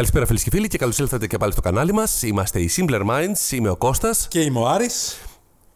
[0.00, 2.22] Καλησπέρα φίλες και φίλοι και καλώς ήλθατε και πάλι στο κανάλι μας.
[2.22, 5.16] Είμαστε οι Simpler Minds, είμαι ο Κώστας Και είμαι ο Άρης.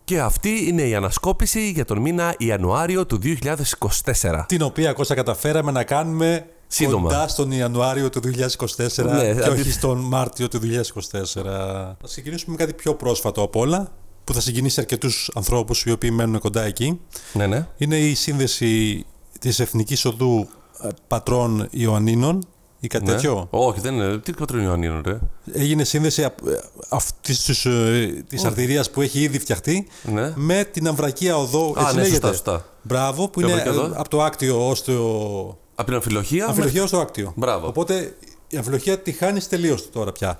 [0.04, 4.44] και αυτή είναι η ανασκόπηση για τον μήνα Ιανουάριο του 2024.
[4.48, 7.08] Την οποία Κώστα καταφέραμε να κάνουμε Σύντομα.
[7.08, 11.96] κοντά στον Ιανουάριο του 2024 Ναι, και αντί- όχι στον Μάρτιο του 2024.
[12.00, 13.92] Θα ξεκινήσουμε με κάτι πιο πρόσφατο απ' όλα
[14.24, 17.00] που θα συγκινήσει αρκετούς ανθρώπους οι οποίοι μένουν κοντά εκεί.
[17.32, 17.66] Ναι, ναι.
[17.76, 19.04] Είναι η σύνδεση
[19.40, 20.48] της Εθνικής Οδού
[20.82, 22.46] ε, Πατρών Ιωαννίνων
[22.84, 23.12] ή κάτι ναι.
[23.12, 23.46] τέτοιο.
[23.50, 24.18] Όχι, δεν είναι.
[24.18, 25.18] Τι πατρώνει Ιωαννίνων, ρε.
[25.52, 30.32] Έγινε σύνδεση απ- ε, αυτής της, ε, της αρτηρίας που έχει ήδη φτιαχτεί Ναι.
[30.34, 31.74] με την Αμβρακία Οδό.
[31.76, 32.26] Α, έτσι ναι, λέγεται.
[32.26, 32.64] σωστά, σωστά.
[32.82, 34.92] Μπράβο, που Ποια είναι Αμβρακία Οδό; από το Άκτιο ως το
[35.74, 36.46] Από την αμφιλοχία.
[36.46, 37.32] Αμφιλοχία ως το Άκτιο.
[37.36, 37.66] Μπράβο.
[37.66, 38.16] Οπότε
[38.48, 40.38] η αμφιλοχία τη χάνει τελείως τώρα πια.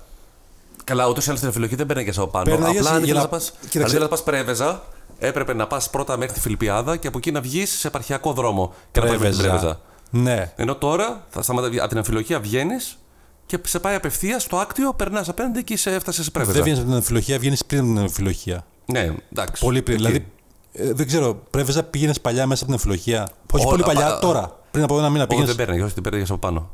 [0.83, 2.45] Καλά, ούτως ή άλλως στην αμφιλοχία δεν παίρνει από πάνω.
[2.45, 3.37] Παίρναγες Απλά αν για ήθελες να- να πα.
[3.59, 3.77] κοίταξε.
[3.79, 4.83] Αν ήθελες να πας πρέβεζα,
[5.19, 8.73] έπρεπε να πας πρώτα μέχρι τη Φιλιππιάδα και από εκεί να βγεις σε επαρχιακό δρόμο
[8.91, 9.79] και να πάει με την Πρέβεζα.
[10.09, 10.53] Ναι.
[10.55, 12.97] Ενώ τώρα θα σταματά, από την Αμφιλοχία βγαίνεις
[13.45, 16.53] και σε πάει απευθείας στο Άκτιο, περνάς απέναντι και σε έφτασες σε Πρέβεζα.
[16.53, 18.65] Δεν βγαίνεις από την Αμφιλοχία, βγαίνεις πριν από την Αμφιλοχία.
[18.85, 19.63] Ναι, εντάξει.
[19.65, 19.95] Πολύ πριν.
[19.95, 20.05] Εκεί.
[20.05, 20.31] Δηλαδή,
[20.71, 23.29] ε, δεν ξέρω, Πρέβεζα πήγαινες παλιά μέσα από την αμφιλοχία.
[23.51, 24.59] Όχι Όλα- πολύ παλιά, α, τώρα.
[24.71, 25.47] Πριν από ένα μήνα Όχι, πήγαινε.
[25.53, 26.69] δεν παίρνει, όχι, την παίρνει από πάνω.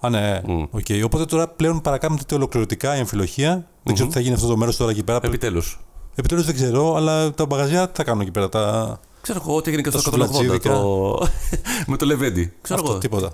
[0.00, 0.40] Α, ναι.
[0.70, 0.86] Οκ.
[1.04, 3.66] Οπότε τώρα πλέον παρακάμπτεται ολοκληρωτικά η Αμφιλοχία.
[3.82, 5.20] Δεν ξέρω τι θα γίνει αυτό το μέρος τώρα εκεί πέρα.
[5.22, 5.80] Επιτέλους.
[6.14, 8.48] Επιτέλους δεν ξέρω, αλλά τα μπαγαζιά τι θα κάνουν εκεί πέρα.
[8.48, 9.00] Τα...
[9.24, 10.70] Ξέρω εγώ ότι έγινε και Τα στο 180 σουβλατζίδικα.
[10.72, 11.18] το...
[11.90, 12.52] με το Λεβέντι.
[12.62, 13.00] Ξέρω Αυτό, εγώ.
[13.00, 13.32] τίποτα.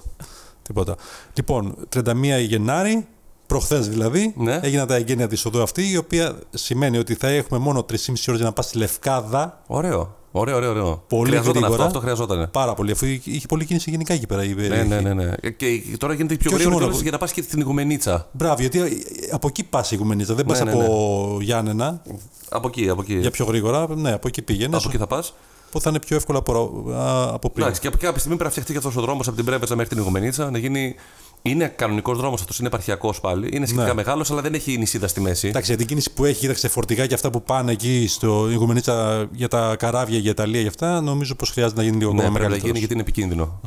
[0.63, 0.97] τίποτα.
[1.35, 2.15] Λοιπόν, 31
[2.49, 3.07] Γενάρη,
[3.47, 4.61] προχθές δηλαδή, Ναι.
[4.63, 7.95] έγιναν τα εγγένεια της οδού αυτή, η οποία σημαίνει ότι θα έχουμε μόνο 3,5
[8.29, 9.63] ώρες για να πας στη Λευκάδα.
[9.67, 10.15] Ωραίο.
[10.33, 11.05] Ωραίο, ωραίο, ωραίο.
[11.09, 11.73] Πολύ χρειαζόταν γρήγορα.
[11.73, 12.49] αυτό, αυτό χρειαζόταν.
[12.53, 14.45] Πάρα πολύ, αφού είχε πολλή κίνηση γενικά εκεί πέρα.
[14.45, 14.89] η Ναι, περιοχή.
[14.89, 15.31] ναι, ναι, ναι.
[15.57, 17.61] Και τώρα γίνεται πιο Και όχι γρήγορα μόνο κιόλας από- για να πας και στην
[17.61, 18.29] Ιγουμενίτσα.
[18.33, 22.03] Μπράβο, γιατί από εκεί πας η Γουμενίτσα, δεν πας Ναι, ναι, από Γιάννενα
[22.49, 23.15] Από εκεί, από εκεί.
[23.19, 23.87] για πιο γρήγορα.
[23.97, 24.79] Ναι, από εκεί πήγαινες.
[24.79, 25.35] Από εκεί θα πας.
[25.71, 27.63] Που θα είναι πιο εύκολο από, α, από πριν.
[27.65, 29.75] Εντάξει, και από κάποια στιγμή πρέπει να φτιαχτεί και αυτός ο δρόμος από την Πρέβεζα
[29.77, 30.95] μέχρι την Ιγουμενίτσα να γίνει.
[31.43, 33.49] Είναι κανονικός δρόμος αυτός, είναι επαρχιακός πάλι.
[33.53, 33.95] Είναι σχετικά Ναι.
[33.95, 35.49] μεγάλος, αλλά δεν έχει νησίδα στη μέση.
[35.49, 39.27] Εντάξει, για την κίνηση που έχει, κοίταξε φορτηγά και αυτά που πάνε εκεί στο Ιγουμενίτσα
[39.33, 42.19] για τα καράβια, για τα Ιταλία, για αυτά, νομίζω πως χρειάζεται να γίνει λίγο Ναι,
[42.19, 42.67] ακόμα πρέπει να μεγαλύτερος.
[42.67, 43.61] γίνει γιατί είναι επικίνδυνο.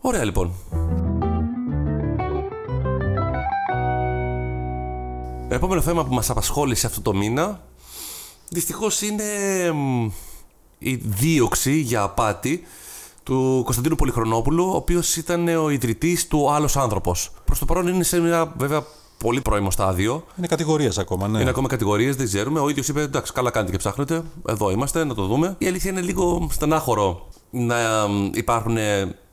[0.00, 0.52] Ωραία λοιπόν.
[5.48, 7.60] Επόμενο θέμα που μας απασχόλησε αυτό το μήνα
[8.48, 9.24] δυστυχώς είναι
[9.74, 10.08] μ,
[10.82, 12.62] η δίωξη για απάτη
[13.22, 17.30] του Κωνσταντίνου Πολυχρονόπουλου, ο οποίος ήταν ο ιδρυτής του Άλλος Άνθρωπος.
[17.44, 18.84] Προς το παρόν είναι σε μια βέβαια
[19.18, 20.24] πολύ πρώιμο στάδιο.
[20.38, 21.40] Είναι κατηγορία ακόμα, ναι.
[21.40, 22.60] Είναι ακόμα κατηγορίες, δεν ξέρουμε.
[22.60, 24.22] Ο ίδιος είπε: Εντάξει, καλά κάνετε και ψάχνετε.
[24.46, 25.54] Εδώ είμαστε, να το δούμε.
[25.58, 28.76] Η αλήθεια είναι λίγο στενάχωρο να εμ, υπάρχουν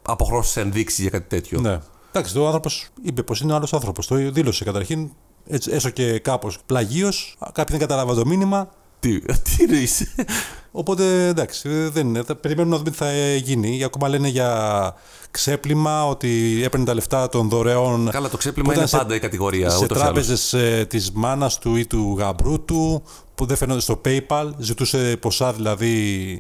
[0.02, 1.60] αποχρώσεις ενδείξεις για κάτι τέτοιο.
[1.60, 1.80] Ναι.
[2.12, 4.08] Εντάξει, ο άνθρωπος είπε πως είναι άλλος άνθρωπος.
[4.08, 5.10] Το δήλωσε καταρχήν.
[5.48, 7.38] Έτσι, έστω και κάπως πλαγίως.
[7.40, 8.70] Κάποιοι δεν καταλάβαν το μήνυμα.
[9.00, 10.16] Τι, τι εννοείς;
[10.72, 12.24] Οπότε εντάξει, ε, δεν είναι.
[12.24, 13.84] Θα περιμένουμε να δούμε τι θα ε, γίνει.
[13.84, 14.94] Ακόμα λένε για
[15.32, 18.10] ξέπλυμα, ότι έπαιρνε τα λεφτά των δωρεών.
[18.12, 19.70] Καλά, το που ξέπλυμα ήταν είναι πάντα η κατηγορία.
[19.70, 20.26] Σε ούτως ή άλλως.
[20.26, 23.04] τράπεζε της μάνας του ή του γαμπρού του,
[23.36, 24.50] που δεν φαίνονται στο PayPal.
[24.58, 25.94] Ζητούσε ποσά δηλαδή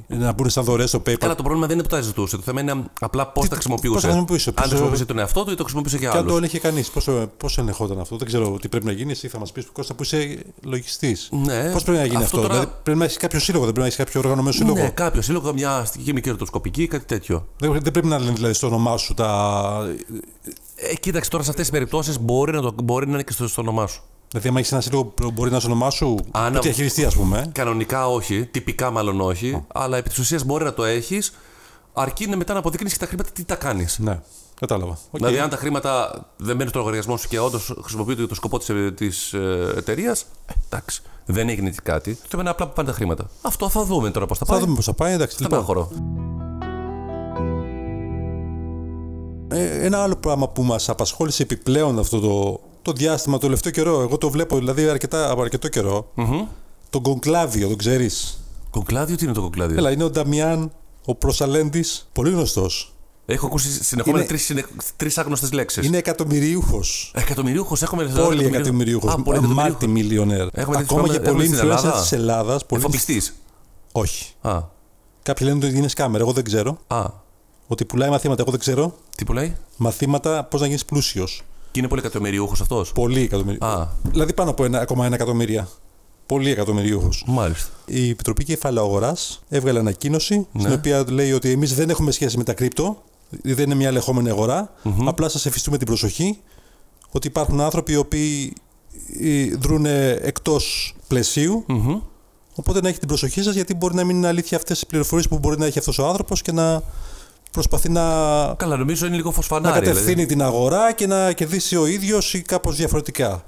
[0.07, 1.13] να μπουν σαν δωρεές στο PayPal.
[1.17, 2.35] Καλά, το πρόβλημα δεν είναι που τα ζητούσε.
[2.35, 3.95] Το θέμα είναι απλά πώς Τι- τα πώς χρησιμοποιούσε.
[4.01, 6.23] τα χρησιμοποιούσε, Αν πώς- το χρησιμοποιούσε τον εαυτό του ή το χρησιμοποιούσε για Και αν
[6.25, 6.43] το άλλους.
[6.43, 6.91] έλεγε κανείς,
[7.37, 8.15] πώς ελεγχόταν αυτό.
[8.17, 9.11] Δεν ξέρω τι πρέπει να γίνει.
[9.11, 11.29] Εσύ θα μας πεις, Κώστα, που είσαι λογιστής.
[11.31, 13.73] Ναι, Πώς πρέπει να γίνει αυτό αυτό; τώρα- Δηλαδή, πρέπει να έχεις κάποιο σύλλογο, δεν
[13.73, 17.47] πρέπει να έχεις κάποιο οργανωμένο σύλλογο; Ναι, κάποιο σύλλογο, μια αστική μη κερδοσκοπική, κάτι τέτοιο.
[17.57, 19.95] Δεν, δεν πρέπει να λένε δηλαδή, στο όνομά σου τα.
[20.75, 23.47] Ε, κοίταξε τώρα σε αυτές τις περιπτώσεις μπορεί, να το- μπορεί να είναι και στο,
[23.47, 24.01] στο όνομά σου.
[24.29, 27.05] Δηλαδή, αν έχεις ένα σύλλογο, που μπορεί να είναι στο όνομά σου; Αν- που διαχειριστεί,
[27.05, 27.49] ας πούμε.
[27.53, 31.33] Κανονικά όχι, τυπικά μάλλον όχι, αλλά επί της ουσίας μπορεί να το έχεις,
[31.93, 33.99] αρκεί να μετά να αποδεικνύεις και τα χρήματα τι τα κάνεις.
[33.99, 34.19] Ναι,
[34.59, 34.91] κατάλαβα.
[34.91, 34.97] Οκ.
[35.11, 38.59] Δηλαδή, αν τα χρήματα δεν μπαίνουν στο λογαριασμό σου και όντως χρησιμοποιούνται για το σκοπό
[38.95, 39.33] της
[39.75, 40.25] εταιρείας,
[40.69, 42.15] εντάξει, δεν έγινε κάτι.
[42.15, 43.29] Το θέμα είναι απλά που πάνε τα χρήματα.
[43.41, 44.57] Αυτό θα δούμε τώρα πώς θα πάει.
[44.59, 45.13] Θα δούμε πώς θα πάει.
[45.13, 45.65] Εντάξει, λοιπόν,
[49.57, 54.17] ένα άλλο πράγμα που μας απασχόλησε επιπλέον αυτό το, το διάστημα, το τελευταίο καιρό, εγώ
[54.17, 56.11] το βλέπω δηλαδή αρκετά, από αρκετό καιρό,
[56.89, 59.77] τον Κονκλάβιο, τον ξέρεις; Κονκλάδιο, τι είναι το κονκλάδιο.
[59.77, 60.71] Έλα, είναι ο Νταμιάν,
[61.05, 62.93] ο Προσαλέντης, πολύ γνωστός.
[63.25, 64.63] Έχω ακούσει συνεχόμενα Είναι- τρεις συνε...
[64.95, 65.85] τρεις άγνωστες λέξεις.
[65.85, 67.11] Είναι εκατομμυρίουχος.
[67.15, 69.13] Εκατομμυρίουχος, έχουμε Πολύ εκατομμυρίουχος.
[69.13, 69.75] Α, πολύ εκατομμυρίουχος.
[69.79, 70.47] Multi-millionaire.
[70.53, 71.91] Έχουμε τέτοιους Ακόμα και πράγμα- πολλοί έχουμε στην influencers Ελλάδα.
[72.01, 72.65] της Ελλάδας.
[72.71, 73.33] Εφοπλιστής.
[73.91, 74.33] Όχι.
[74.41, 74.59] Α,
[75.23, 76.21] Κάποιοι λένε ότι είναι σκάμερ.
[76.21, 76.77] Εγώ δεν ξέρω.
[76.87, 77.05] α.
[77.71, 78.41] Ότι πουλάει μαθήματα.
[78.41, 78.95] Εγώ δεν ξέρω.
[79.15, 79.55] Τι που λέει.
[79.77, 81.43] Μαθήματα πώς να γίνεις πλούσιος.
[81.71, 83.65] Και είναι πολύ εκατομμυριούχος αυτός; Πολύ εκατομμύριο.
[83.67, 83.87] Α.
[84.11, 85.67] Δηλαδή πάνω από 1,1 εκατομμύρια.
[86.25, 87.09] Πολύ εκατομμυρίουχο.
[87.25, 87.69] Μάλιστα.
[87.85, 92.43] Η Επιτροπή Κεφαλαίου Αγοράς έβγαλε ανακοίνωση στην οποία λέει ότι εμείς δεν έχουμε σχέση με
[92.43, 93.03] τα κρύπτο.
[93.29, 94.73] Δεν είναι μια ελεγχόμενη αγορά.
[95.05, 96.39] Απλά σας εφιστούμε την προσοχή
[97.11, 98.53] ότι υπάρχουν άνθρωποι οι οποίοι
[99.21, 101.65] ε, δρούν εκτός πλαισίου.
[102.55, 105.27] Οπότε να έχει την προσοχή σας γιατί μπορεί να μην είναι αλήθεια αυτές οι πληροφορίες
[105.27, 106.83] που μπορεί να έχει αυτός ο άνθρωπος και να
[107.51, 108.01] προσπαθεί να,
[108.57, 109.73] Καλά, νομίζω είναι λίγο να φωσφανάρι.
[109.79, 110.25] κατευθύνει δηλαδή.
[110.25, 113.43] την αγορά και να κερδίσει ο ίδιος ή κάπως διαφορετικά.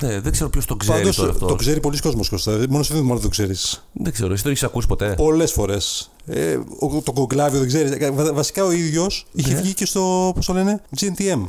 [0.00, 1.46] Ναι, δεν ξέρω ποιος το ξέρει Πάντως τώρα αυτό.
[1.46, 2.50] το ξέρει πολλοί κόσμος Κώστα.
[2.68, 3.84] Μόνος εσύ δεν μόνο το ξέρεις.
[3.92, 6.10] Δεν ξέρω, εσύ το έχεις ακούσει ποτέ; Πολλές φορές.
[6.26, 7.92] Ε, ο- το κογκλάβιο δεν ξέρεις.
[8.32, 9.60] Βασικά ο ίδιος είχε Ναι.
[9.60, 10.32] βγει και στο.
[10.34, 11.48] Πώς το λένε, GNTM.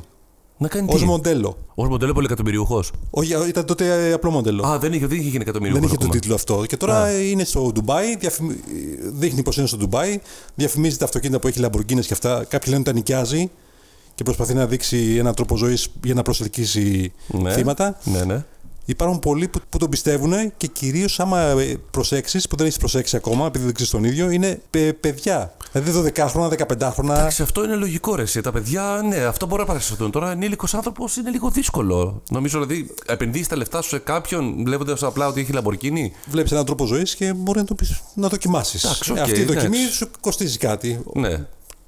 [0.61, 1.57] Να κάνει Ω τι; μοντέλο.
[1.75, 2.91] Ω μοντέλο πολυεκατομμυριούχος.
[3.09, 4.65] Όχι, ήταν τότε ε, απλό μοντέλο.
[4.65, 5.75] Α, δεν είχε, δεν είχε γίνει εκατομμύριο.
[5.75, 6.19] δεν είχε τον ακόμα.
[6.19, 6.65] τίτλο αυτό.
[6.67, 8.15] Και τώρα ε, είναι στο Ντουμπάι.
[8.15, 8.55] Διαφημι...
[9.03, 10.19] Δείχνει πως είναι στο Ντουμπάι.
[10.55, 12.45] Διαφημίζει τα αυτοκίνητα που έχει Λαμπορκίνε και αυτά.
[12.47, 13.49] Κάποιοι λένε ότι τα νοικιάζει
[14.15, 17.51] και προσπαθεί να δείξει έναν τρόπο ζωής για να προσελκύσει Ναι.
[17.53, 17.97] θύματα.
[18.03, 18.45] Ναι, ναι.
[18.91, 21.53] Υπάρχουν πολλοί που, που τον πιστεύουν και κυρίως άμα
[21.91, 25.53] προσέξεις, που δεν έχεις προσέξει ακόμα, επειδή δεν ξέρεις τον ίδιο, είναι παι- παιδιά.
[25.71, 27.03] Δηλαδή 12χρονα, 15χρονα.
[27.17, 28.21] Εντάξει, αυτό είναι λογικό ρε.
[28.21, 28.41] εσύ.
[28.41, 30.11] Τα παιδιά, ναι, αυτό μπορεί να παρασυρθούν.
[30.11, 32.21] Τώρα ενήλικο άνθρωπος είναι λίγο δύσκολο.
[32.29, 36.11] Νομίζω δηλαδή, επενδύεις τα λεφτά σου σε κάποιον βλέποντας απλά ότι έχει Lamborghini.
[36.29, 38.83] Βλέπεις έναν τρόπο ζωής και μπορεί να, το πεις, να δοκιμάσεις.
[38.83, 39.95] Εντάξει, οκ, αυτή η δοκιμή εντάξει.
[39.95, 40.99] σου κοστίζει κάτι.
[41.13, 41.45] Ναι.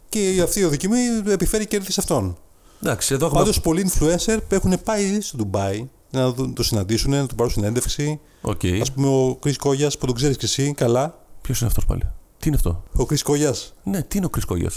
[0.09, 0.97] Και αυτή η δοκιμή
[1.27, 2.37] επιφέρει κέρδη σε αυτόν.
[2.83, 3.39] Εντάξει, εδώ έχουμε.
[3.39, 8.19] Πάντως, πολλοί influencer έχουν πάει στο Ντουμπάι να δουν- το συναντήσουν, να του πάρουν συνέντευξη.
[8.41, 8.61] Οκ.
[8.65, 11.17] Α πούμε, ο Κρις Κόγιας που τον ξέρεις και εσύ καλά.
[11.41, 12.01] Ποιος είναι αυτός πάλι;
[12.39, 14.69] Τι είναι αυτό; Ο Κρις Κόγιας Ναι, τι είναι ο Κρις Κόγιας.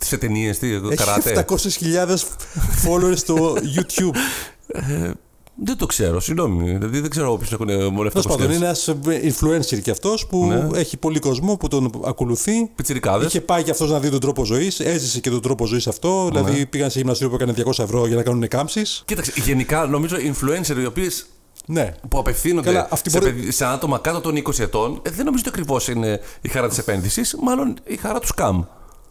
[0.00, 1.44] Σε ταινίες, τι, έχει καράτε.
[1.48, 2.16] 700.000
[2.86, 4.14] followers στο YouTube.
[5.60, 6.64] Ε, δεν το ξέρω, συγγνώμη.
[6.72, 10.78] Δηλαδή δεν ξέρω ποιου έχουν μόνο Τέλος πάντων, είναι ένας influencer κι αυτός που Ναι.
[10.78, 12.66] έχει πολύ κόσμο που τον ακολουθεί.
[12.74, 13.26] Πιτσιρικάδες.
[13.26, 16.30] Είχε πάει και αυτός να δει τον τρόπο ζωής, έζησε και τον τρόπο ζωής αυτό.
[16.32, 16.40] Ναι.
[16.40, 19.02] Δηλαδή πήγαν σε γυμναστήριο που έκανε 200 ευρώ για να κάνουν κάμψεις.
[19.04, 21.26] Κοίταξε, γενικά νομίζω influencer οι οποίες
[21.66, 21.94] Ναι.
[22.08, 25.24] που απευθύνονται Καλά, αυτοί σε, μπορεί- παιδι- σε άτομα κάτω των 20 ετών, ε, δεν
[25.24, 28.62] νομίζω ότι ακριβώς είναι η χαρά της επένδυσης, μάλλον η χαρά του σκάμ.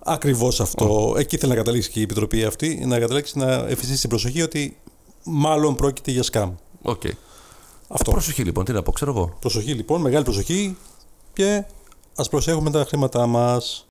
[0.03, 1.15] Ακριβώς αυτό.
[1.17, 4.77] Εκεί ήθελε να καταλήξει και η επιτροπή αυτή, να καταλήξει να εφιστήσει την προσοχή ότι
[5.23, 6.53] μάλλον πρόκειται για σκάμ.
[6.81, 7.01] Οκ.
[7.87, 8.11] Αυτό.
[8.11, 9.37] Προσοχή λοιπόν, τι να πω, ξέρω εγώ.
[9.39, 10.77] Προσοχή λοιπόν, μεγάλη προσοχή
[11.33, 11.65] και
[12.15, 13.85] ας προσέχουμε τα χρήματά μας.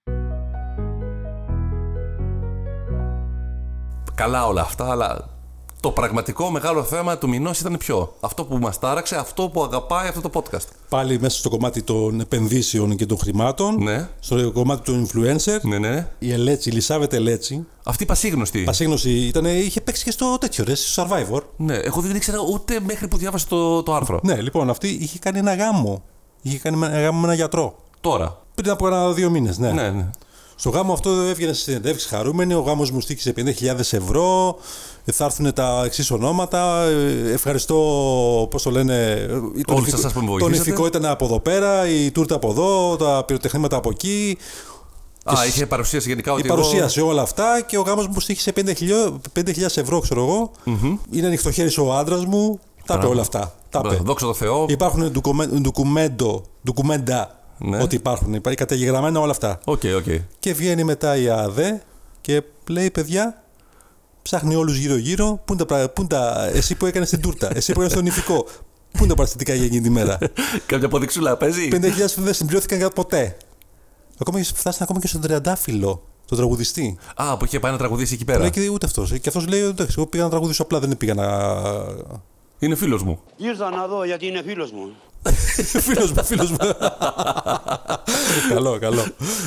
[4.14, 5.37] Καλά όλα αυτά, αλλά
[5.80, 10.08] το πραγματικό μεγάλο θέμα του μηνός ήταν ποιο; Αυτό που μας τάραξε, αυτό που αγαπάει
[10.08, 10.66] αυτό το podcast.
[10.88, 15.78] Πάλι μέσα στο κομμάτι των επενδύσεων και των χρημάτων, Ναι, στο κομμάτι του influencer, ναι,
[15.78, 16.08] ναι.
[16.18, 18.62] η Ελέτσι, η Ελισάβετ Ελέτσι, Αυτή η πασίγνωστη.
[18.62, 21.40] πασίγνωστη ήταν, είχε παίξει και στο τέτοιο ρε, στο Survivor.
[21.56, 24.20] Ναι, εγώ δεν ήξερα ούτε μέχρι που διάβασα το, το άρθρο.
[24.22, 26.02] Ναι, λοιπόν, αυτή είχε κάνει ένα γάμο.
[26.42, 27.76] Είχε κάνει ένα γάμο με ένα γιατρό.
[28.00, 28.42] Τώρα.
[28.54, 29.72] Πριν από ένα δύο μήνες, ναι.
[29.72, 30.10] Ναι, ναι.
[30.54, 32.54] Στο γάμο αυτό έβγαινε στις συνεντεύξεις χαρούμενοι.
[32.54, 34.56] Ο γάμος μου στοίχισε 50.000 ευρώ.
[35.08, 36.82] Ε, Θα έρθουν τα εξής ονόματα.
[36.84, 37.74] Ε, Ευχαριστώ,
[38.50, 39.10] πώς το λένε.
[39.12, 39.36] ε, τον
[39.68, 40.70] Όλους ηθικό- εσάς που με Το βοηθήσατε.
[40.70, 44.38] νυφικό ήταν από εδώ πέρα, η τούρτα από εδώ, τα πυροτεχνήματα από εκεί.
[45.24, 46.42] Α, σ- είχε παρουσίαση γενικά ότι.
[46.42, 50.50] Η παρουσίαση όλα αυτά και ο γάμος μου στοίχισε 5.000 ευρώ, ξέρω εγώ.
[51.10, 52.58] Είναι ανοιχτό χέρι ο άντρας μου.
[52.76, 53.08] Τα είπε Μπράβο.
[53.12, 53.54] όλα αυτά.
[53.70, 53.94] Τα Εγώ...
[53.94, 54.02] είπε.
[54.04, 54.66] Δόξα τω Θεώ.
[54.68, 57.82] Υπάρχουν ντοκουμέ- ντοκουμέντο, ντοκουμέντα Ναι.
[57.82, 58.34] ότι υπάρχουν.
[58.34, 59.60] Υπάρχει καταγεγραμμένα όλα αυτά.
[59.64, 60.04] OK, OK.
[60.38, 61.82] Και βγαίνει μετά η ΑΔΕ
[62.20, 63.42] και λέει: Παιδιά,
[64.28, 65.40] ψάχνει όλους γύρω-γύρω.
[65.44, 67.96] Πού είναι τα, πρά- πού είναι τα, εσύ που έκανες την τούρτα, εσύ που έκανες
[67.96, 68.42] τον ηθικό.
[68.92, 70.18] Πού είναι τα παραστατικά για εκείνη τη μέρα;
[70.66, 71.68] Κάποια αποδείξουλα παίζει.
[71.72, 71.78] 50.000
[72.14, 73.36] που δεν συμπληρώθηκαν για ποτέ.
[74.18, 76.98] Ακόμα έχει φτάσει ακόμα και στον Τριαντάφυλλο, τον τραγουδιστή.
[77.14, 78.38] Α, που είχε πάει να τραγουδήσει εκεί πέρα.
[78.38, 79.10] Λέει και ούτε αυτός.
[79.20, 81.26] Και αυτός λέει: Εντάξει, εγώ πήγα να τραγουδήσω απλά, δεν πήγα να.
[82.58, 83.20] Είναι φίλος μου.
[83.36, 84.90] Ήρθα να δω γιατί είναι φίλος μου.
[85.86, 86.56] φίλος μου, φίλος μου.
[88.54, 89.04] καλό, καλό.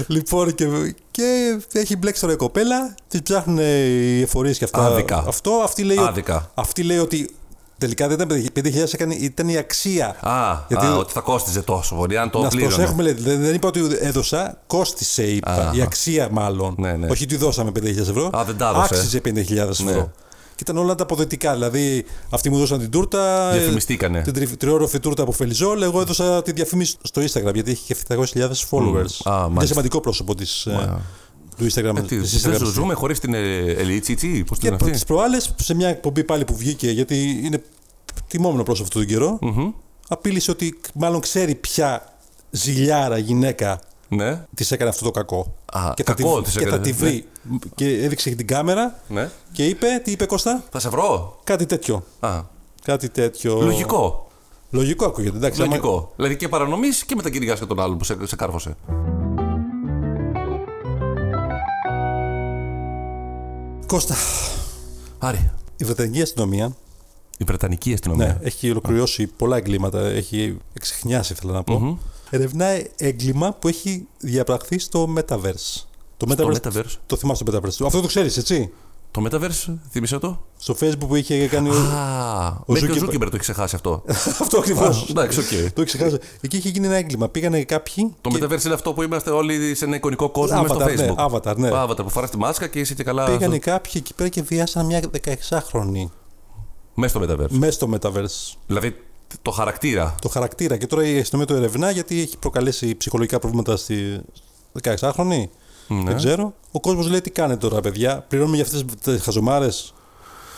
[0.07, 0.65] Λοιπόν, και,
[1.11, 4.85] και έχει μπλέξει τώρα η κοπέλα, τη ψάχνουν οι εφορίες και αυτά.
[4.85, 5.23] Άδικα.
[5.27, 6.51] Αυτό, αυτή λέει, ότι- Άδικα.
[6.53, 7.29] αυτή λέει ότι
[7.77, 10.15] τελικά δεν ήταν 5.000, έκανε- ήταν η αξία.
[10.19, 12.73] Α, Γιατί- α, ότι θα κόστιζε τόσο πολύ, αν το να πλήρωνε.
[12.73, 15.71] προσέχουμε, λέει, δεν, δεν είπα ότι έδωσα, κόστησε είπα, Αχα.
[15.75, 16.75] η αξία μάλλον.
[16.77, 17.07] Ναι, ναι.
[17.11, 18.29] Όχι ότι δώσαμε 5.000 ευρώ.
[18.37, 18.93] Α, δεν τα έδωσε.
[18.95, 19.83] Άξιζε 5.000 ευρώ.
[19.91, 20.07] Ναι.
[20.63, 21.53] Και ήταν όλα τα αποδετικά.
[21.53, 23.51] Δηλαδή, αυτοί μου δώσαν την τούρτα.
[23.53, 24.21] ε, Διαφημιστήκανε.
[24.21, 25.81] Την τρι- τριόροφη τούρτα από Φελιζόλ.
[25.81, 29.15] Εγώ έδωσα τη διαφήμιση στο Instagram γιατί έχει και 700.000 followers.
[29.23, 29.65] Α, Είναι μάλιστα.
[29.65, 31.01] σημαντικό πρόσωπο της, ε,
[31.57, 31.95] του Instagram.
[31.97, 32.57] Ε, τι, της δεν Instagram.
[32.57, 33.37] ζου- ζούμε χωρίς την ε,
[33.71, 34.13] Ελίτσι,
[34.47, 37.63] πώς την Και είναι τις αυτή; προάλλες, σε μια εκπομπή πάλι που βγήκε, γιατί είναι
[38.27, 39.71] τιμόμενο πρόσωπο αυτόν τον καιρό, Μμμ.
[40.07, 42.13] απείλησε ότι μάλλον ξέρει ποια
[42.49, 43.79] ζηλιάρα γυναίκα
[44.13, 45.53] Ναι, της έκανε αυτό το κακό.
[45.73, 46.95] Α, και θα κακό τη, της και έκανε, θα τη ναι.
[46.95, 47.25] βρει.
[47.75, 49.29] Και έδειξε και την κάμερα ναι.
[49.51, 51.39] και είπε, τι είπε Κώστα, Θα σε βρω.
[51.43, 52.03] κάτι τέτοιο.
[52.19, 52.41] Α,
[52.83, 53.61] Κάτι τέτοιο.
[53.61, 54.27] λογικό.
[54.69, 55.61] Λογικό ακούγεται, εντάξει.
[55.61, 56.11] άμα- Λογικό.
[56.15, 58.75] Δηλαδή και παρανομής και μετακυνηγά και τον άλλον που σε, σε κάρφωσε.
[63.87, 64.15] Κώστα,
[65.19, 65.51] Άρη.
[65.77, 66.75] η Βρετανική αστυνομία
[67.37, 68.39] Η Βρετανική ναι, αστυνομία.
[68.41, 71.99] έχει ολοκληρώσει πολλά εγκλήματα, έχει εξιχνιάσει θέλω να πω.
[72.33, 75.83] Ερευνάει έγκλημα που έχει διαπραχθεί στο Metaverse.
[76.17, 76.95] Το Στο Metaverse, Metaverse.
[77.05, 77.85] το θυμάσαι το Metaverse.
[77.85, 78.71] Αυτό το ξέρεις, έτσι;
[79.11, 80.39] Το Metaverse, θύμισε το.
[80.57, 81.69] Στο Facebook που είχε κάνει.
[81.69, 82.99] ο- Α, ο μέχρι και ο Zuckerberg.
[82.99, 84.03] Zuckerberg το έχει ξεχάσει αυτό.
[84.41, 85.01] Αυτό ακριβώς.
[85.01, 85.45] Α, εντάξει, οκ.
[85.73, 86.17] Το έχει ξεχάσει.
[86.41, 87.29] Εκεί είχε γίνει ένα έγκλημα.
[87.29, 88.13] Πήγανε κάποιοι.
[88.21, 90.95] Το και Metaverse είναι αυτό που είμαστε όλοι σε ένα εικονικό κόσμο μέσα στο Avatar,
[90.95, 91.25] ναι, Facebook.
[91.31, 91.69] Avatar, ναι.
[91.73, 93.25] Avatar που φοράς τη μάσκα και είσαι και καλά.
[93.25, 96.09] Πήγανε στο- κάποιοι εκεί πέρα και βιάσαν μια 16χρονη
[96.93, 97.49] Μέσα στο Metaverse.
[97.49, 98.55] μέσα στο Metaverse.
[98.67, 98.95] Δηλαδή
[99.41, 100.15] το χαρακτήρα.
[100.21, 100.77] Το χαρακτήρα.
[100.77, 104.21] Και τώρα η αστυνομία το ερευνά γιατί έχει προκαλέσει ψυχολογικά προβλήματα στη
[104.81, 105.43] 16χρονη.
[105.87, 106.03] Ναι.
[106.03, 106.53] Δεν ξέρω.
[106.71, 109.93] Ο κόσμος λέει τι κάνετε τώρα, παιδιά; Πληρώνουμε για αυτές τις χαζομάρες.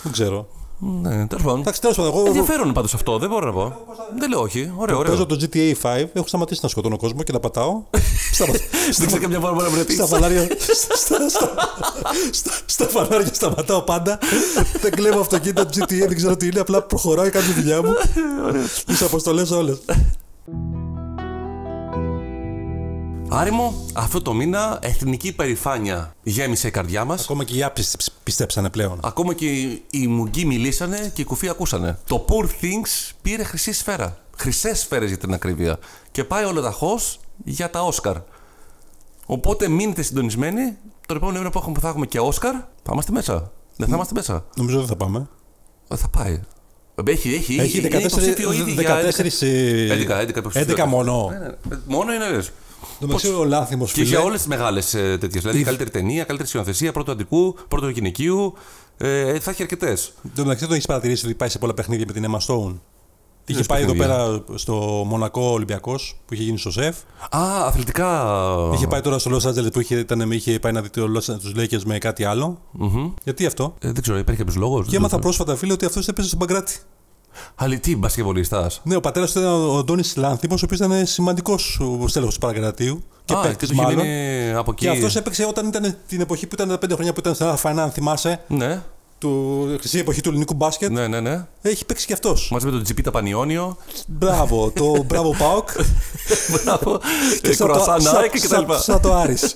[0.04, 0.48] Δεν ξέρω.
[1.02, 1.60] Ναι, τέλος πάντων.
[1.60, 3.78] Εντάξει, τέλος πάντων, εγώ Ενδιαφέρον πάντως αυτό, δεν μπορώ να πω.
[4.20, 4.72] Δεν λέω όχι.
[4.76, 5.12] Ωραίο, ωραίο.
[5.12, 6.06] παίζω το GTA 5.
[6.14, 7.84] Έχω σταματήσει να σκοτώνω κόσμο και να πατάω.
[8.34, 8.46] στα,
[8.98, 9.96] Δεν ξέρω καμιά φορά μπορεί να βρεθείς.
[9.96, 10.48] στα φανάρια.
[10.60, 11.52] στα, στα, στα,
[12.32, 14.20] στα, στα φανάρια σταματάω πάντα.
[14.82, 16.60] δεν κλέβω αυτοκίνητα GTA, δεν ξέρω τι είναι.
[16.60, 17.94] Απλά προχωράω και κάνω τη δουλειά μου.
[18.86, 19.78] Τις αποστολές όλες.
[23.36, 27.24] Άρημο, αυτό το μήνα εθνική υπερηφάνεια γέμισε η καρδιά μας.
[27.24, 29.00] Ακόμα και οι άπιστοι πιστέψανε πλέον.
[29.04, 31.98] Ακόμα και οι- οι μουγγοί μιλήσανε και οι κουφοί ακούσανε.
[32.08, 34.18] Το Poor Things πήρε χρυσή σφαίρα.
[34.38, 35.78] Χρυσέ σφαίρες για την ακρίβεια.
[36.12, 37.00] Και πάει ολοταχώ
[37.44, 38.16] για τα Όσκαρ.
[39.26, 40.78] Οπότε μείνετε συντονισμένοι.
[41.08, 43.52] Το επόμενο μήνα που έχουμε- που θα έχουμε και Όσκαρ, θα είμαστε μέσα.
[43.76, 44.46] Δεν θα είμαστε μέσα.
[44.56, 45.28] Νομίζω δεν θα πάμε.
[45.90, 46.40] Ε, Θα πάει.
[47.06, 50.74] Έχει, έχει, Έχει είναι 14, υποψήφιο ήδη για 14 ε, 11, 11 υποψήφιο.
[50.76, 51.30] 11 μόνο.
[51.30, 51.78] Ναι, ναι.
[51.86, 52.52] Μόνο είναι λες.
[53.00, 54.28] Το μεταξύ ο Λάνθιμος Και για φίλε.
[54.28, 55.42] όλες τις μεγάλες τέτοιες.
[55.42, 58.54] Δηλαδή, η καλύτερη ταινία, καλύτερη σκηνοθεσία, πρώτο αντικού, πρώτο γυναικείου.
[58.98, 60.14] Ε, θα έχει αρκετές.
[60.36, 62.76] Το μεταξύ το έχεις παρατηρήσει ότι πάει σε πολλά παιχνίδια με την Emma Stone.
[63.46, 64.74] Είχε Λες πάει εδώ παιχνίδια; πέρα στο
[65.08, 66.96] Μονακό Ολυμπιακός που είχε γίνει στο σεφ.
[67.30, 68.38] Α, αθλητικά.
[68.74, 71.40] Είχε πάει τώρα στο Los Angeles που είχε, ήταν, είχε πάει να δει το Los-
[71.42, 72.62] τους Lakers με κάτι άλλο.
[73.24, 74.88] Γιατί αυτό; Ε, δεν ξέρω, υπάρχει κάποιος λόγος.
[74.88, 76.78] Και έμαθα πρόσφατα, φίλε, ότι αυτός έπαιζε στον Παγκράτη.
[77.56, 78.82] Αλητή μπασκευολιστάς.
[78.84, 83.04] Ναι, ο πατέρας του ήταν ο Αντώνης Λάνθιμος, ο οποίος ήταν σημαντικός στέλεχος του Παγκρατίου.
[83.26, 84.06] Και Α, και παίκτης του είχε μάλλον.
[84.06, 84.86] μείνει από εκεί.
[84.86, 87.46] Και αυτός έπαιξε όταν ήταν την εποχή που ήταν τα πέντε χρόνια που ήταν στην
[87.46, 88.82] Αλφανά, αν θυμάσαι, Ναι,
[89.18, 90.92] του χρυσή εποχή του ελληνικού μπάσκετ.
[90.92, 91.20] ναι, ναι.
[91.20, 91.46] ναι.
[91.62, 92.50] Έχει παίξει και αυτός.
[92.52, 93.78] Μαζί με τον Τζιπίτα Πανιόνιο.
[94.08, 95.70] Μπράβο, το μπράβο Πάοκ.
[96.64, 97.00] Μπράβο.
[97.42, 98.74] Και Ε, σαν το- Κροασάν, σαν- Nike και τα λοιπά.
[98.74, 99.56] σαν- Σαν το Άρης.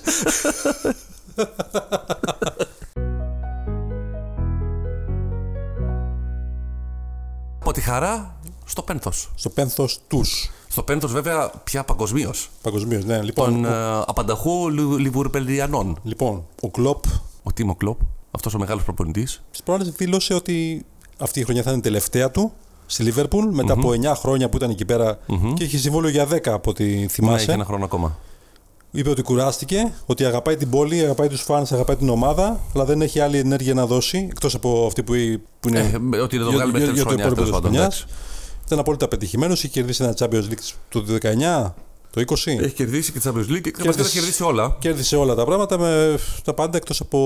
[7.68, 9.30] Από τη χαρά στο πένθος.
[9.34, 10.50] Στο πένθος τους.
[10.68, 12.50] Στο πένθος, βέβαια, πια παγκοσμίως.
[12.62, 13.22] Παγκοσμίως, ναι.
[13.22, 15.98] Λοιπόν, Των ο, ε, απανταχού Λιβ- Λιβουρπελιανών.
[16.02, 17.04] λοιπόν, ο Κλοπ
[17.42, 19.42] Ο Τίμο Κλοπ, αυτός ο μεγάλος προπονητής.
[19.50, 20.84] στις προάλλες δήλωσε ότι
[21.18, 22.52] αυτή η χρονιά θα είναι η τελευταία του
[22.86, 25.18] στη Λίβερπουλ μετά από 9 χρόνια που ήταν εκεί πέρα
[25.54, 27.42] και έχει συμβόλαιο για 10 από ό,τι Ναι, θυμάσαι.
[27.42, 28.18] έχει ένα χρόνο ακόμα.
[28.90, 33.02] Είπε ότι κουράστηκε, ότι αγαπάει την πόλη, αγαπάει τους φάνες, αγαπάει την ομάδα, αλλά δεν
[33.02, 35.12] έχει άλλη ενέργεια να δώσει εκτός από αυτή που,
[35.60, 35.78] που είναι.
[36.12, 37.12] Ε, ότι δεν το για- βγάλει για- μέχρι για τέλο το χρονιάς.
[37.12, 37.70] υπόλοιπο Τέλος της πάντων.
[37.70, 37.96] χρονιάς.
[38.00, 38.06] εντάξει.
[38.66, 41.74] Ήταν απόλυτα πετυχημένος, είχε κερδίσει ένα Champions League το 19,
[42.10, 42.58] το 20.
[42.60, 44.76] Έχει κερδίσει και τη Champions League και Κέρδισε- βασικά έχει κερδίσει όλα.
[44.78, 47.18] Κέρδισε όλα τα πράγματα με τα πάντα εκτός από.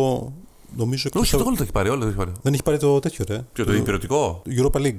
[0.76, 1.88] Νομίζω εκτός Όχι, από- το όλο το έχει πάρει.
[1.88, 2.33] Όλο το έχει πάρει.
[2.42, 3.40] Δεν έχει πάρει το τέτοιο, ρε.
[3.52, 4.97] Ποιο το υπηρετικό; Europa League.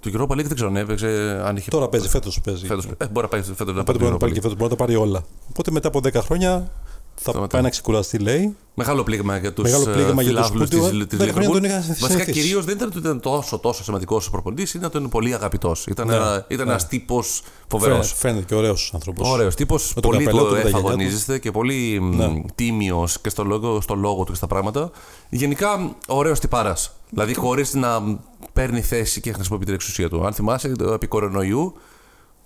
[0.00, 1.40] Το Europa League δεν ξέρω αν έπαιξε.
[1.44, 2.66] Αν είχε Τώρα παίζει, φέτος παίζει.
[2.66, 2.84] φέτος.
[2.84, 4.42] Ε, μπορεί να πάει φέτος να Οπότε πάρει μπορεί να το πάρει Europa και League.
[4.42, 5.24] φέτος, μπορεί να τα πάρει όλα.
[5.50, 6.70] Οπότε μετά από 10 χρόνια
[7.20, 7.46] θα Σταματά.
[7.46, 8.56] πάει να ξεκουραστεί, λέει.
[8.74, 11.52] Μεγάλο πλήγμα για του Μεγάλο πλήγμα για τους φιλάθλους που- της- της δέκα χρόνια Liverpool.
[11.52, 12.40] τον είχαν Βασικά συνηθίσει.
[12.40, 15.74] κυρίω δεν ήταν ότι ήταν τόσο, τόσο σημαντικό ο προπονητή, ήταν ότι ήταν πολύ αγαπητό.
[15.88, 16.72] Ήταν, Ναι, ένα, ήταν ναι.
[16.72, 17.22] ένα τύπο
[17.68, 17.94] φοβερό.
[17.94, 19.30] Φαίνεται, φαίνεται και ωραίο άνθρωπο.
[19.30, 20.86] Ωραίο τύπο, το πολύ καπελό του, το με τα γυαλιά του.
[20.86, 22.42] εφαγωνίζεστε και πολύ Ναι.
[22.54, 24.90] τίμιο και στο λόγο, στο λόγο του και στα πράγματα.
[25.28, 26.76] Γενικά, ωραίο τυπάρα.
[27.10, 28.18] Δηλαδή, χωρί να
[28.52, 30.26] παίρνει θέση και χρησιμοποιεί την εξουσία του.
[30.26, 31.74] Αν θυμάσαι, το επί κορονοϊού,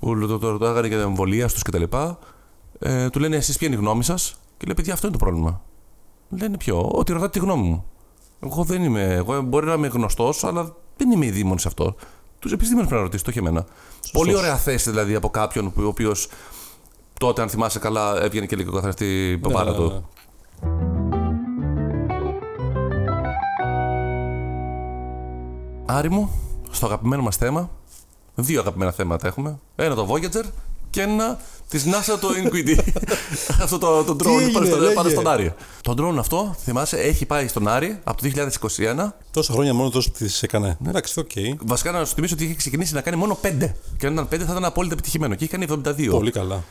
[0.01, 1.83] που το, το, το, το έκανε για την εμβολία του κτλ.
[2.79, 4.15] Ε, του λένε εσεί ποια είναι η γνώμη σα.
[4.61, 5.63] Και λέει, παιδιά, αυτό είναι το πρόβλημα.
[6.29, 7.85] Λένε ποιο, ότι ρωτάτε τη γνώμη μου.
[8.41, 9.03] Εγώ δεν είμαι.
[9.15, 11.95] Εγώ μπορεί να είμαι γνωστός, αλλά δεν είμαι ειδήμων σε αυτό.
[12.39, 13.67] Τους επιστήμονες πρέπει να ρωτήσει, το έχει εμένα.
[14.13, 16.29] Πολύ ωραία θέση δηλαδή από κάποιον που- ο οποίος
[17.19, 20.09] τότε, αν θυμάσαι καλά, έβγαινε και λίγο καθένα στην παπάρα Ναι, του.
[25.87, 26.31] Άρη μου,
[26.71, 27.71] στο αγαπημένο μας θέμα,
[28.35, 29.59] δύο αγαπημένα θέματα έχουμε.
[29.77, 30.45] Ένα το Voyager
[30.91, 31.39] και ένα
[31.71, 32.79] της NASA το Ingenuity.
[33.65, 34.95] αυτό το, το drone έγινε, πάνω, στο, λέγε.
[34.95, 35.55] πάνω στον Άρη.
[35.83, 39.13] Το drone αυτό, θυμάσαι, έχει πάει στον Άρη από το 2021.
[39.31, 40.77] Τόσα χρόνια μόνο τόσο τις έκανε.
[40.87, 41.31] Εντάξει, οκ.
[41.61, 43.49] Βασικά να σου θυμίσω ότι είχε ξεκινήσει να κάνει μόνο 5.
[43.99, 45.35] Και αν ήταν 5 θα ήταν απόλυτα επιτυχημένο.
[45.35, 46.07] Και έχει κάνει 72.
[46.11, 46.65] Πολύ καλά.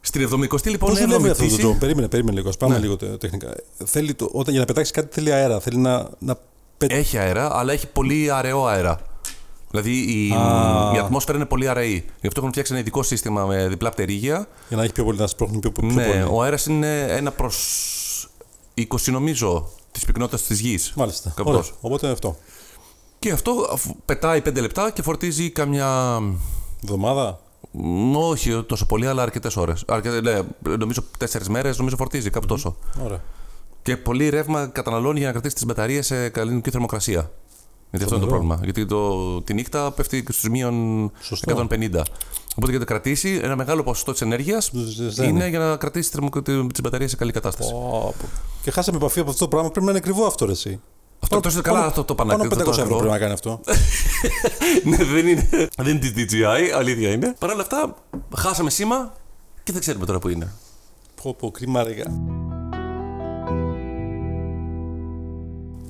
[0.00, 2.48] Στην 70η λοιπόν Πώς δουλεύει αυτό το πτήση- drone, περίμενε, περίμενε λίγο.
[2.48, 2.80] Ας πάμε Ναι.
[2.80, 3.54] λίγο τε- τεχνικά.
[3.84, 5.60] Θέλει το, όταν, για να πετάξεις κάτι θέλει αέρα.
[5.60, 6.36] Θέλει να, να
[6.78, 9.00] πε- Έχει αέρα, αλλά έχει πολύ αραιό αέρα.
[9.70, 10.92] Δηλαδή η, Α.
[10.94, 12.04] η ατμόσφαιρα είναι πολύ αραιή.
[12.20, 14.48] Γι' αυτό έχουν φτιάξει ένα ειδικό σύστημα με διπλά πτερίγια.
[14.68, 16.26] για να έχει πιο πολύ, να σπρώχνει πιο, πιο ναι, πολύ.
[16.30, 17.58] ο αέρας είναι ένα προς
[18.74, 20.92] 20 νομίζω της πυκνότητας της γης.
[20.96, 21.32] Μάλιστα.
[21.36, 21.60] Κάπου Ωραία.
[21.62, 21.74] τόσο.
[21.80, 22.36] Οπότε αυτό.
[23.18, 26.18] Και αυτό αφού πετάει 5 λεπτά και φορτίζει καμιά.
[26.82, 29.84] Εβδομάδα; μ, Όχι τόσο πολύ, αλλά αρκετές ώρες.
[30.22, 30.38] Ναι,
[30.76, 32.76] νομίζω 4 μέρες νομίζω φορτίζει, κάπου τόσο.
[33.04, 33.20] Ωραία.
[33.82, 37.30] Και πολύ ρεύμα καταναλώνει για να κρατήσει τις μπαταρίες σε καλλινική θερμοκρασία.
[37.90, 38.46] Γιατί αυτό είναι το Φοβερό.
[38.46, 38.60] πρόβλημα.
[38.62, 41.66] Γιατί το, τη νύχτα πέφτει στους μείον Σωστό.
[41.70, 42.02] 150.
[42.50, 45.28] Οπότε για να κρατήσει ένα μεγάλο ποσοστό της ενέργειας Ζεσταίνει.
[45.28, 46.10] είναι για να κρατήσει
[46.72, 47.70] τις μπαταρίες σε καλή κατάσταση.
[47.70, 48.28] Πω, πω.
[48.62, 49.70] Και χάσαμε επαφή από αυτό το πράγμα.
[49.70, 50.80] Πρέπει να είναι ακριβό αυτό, ρε, εσύ.
[51.22, 52.48] Αυτό τόσο καλά αυτό το πανάκι.
[52.48, 53.60] Πάνω 500 ευρώ πρέπει να κάνει αυτό.
[54.84, 57.34] ναι, δεν είναι, δεν είναι της DJI, αλήθεια είναι.
[57.38, 57.94] Παρ' όλα αυτά,
[58.36, 59.12] χάσαμε σήμα
[59.62, 60.52] και δεν ξέρουμε τώρα που είναι.
[61.22, 61.82] πω, πω, κρίμα,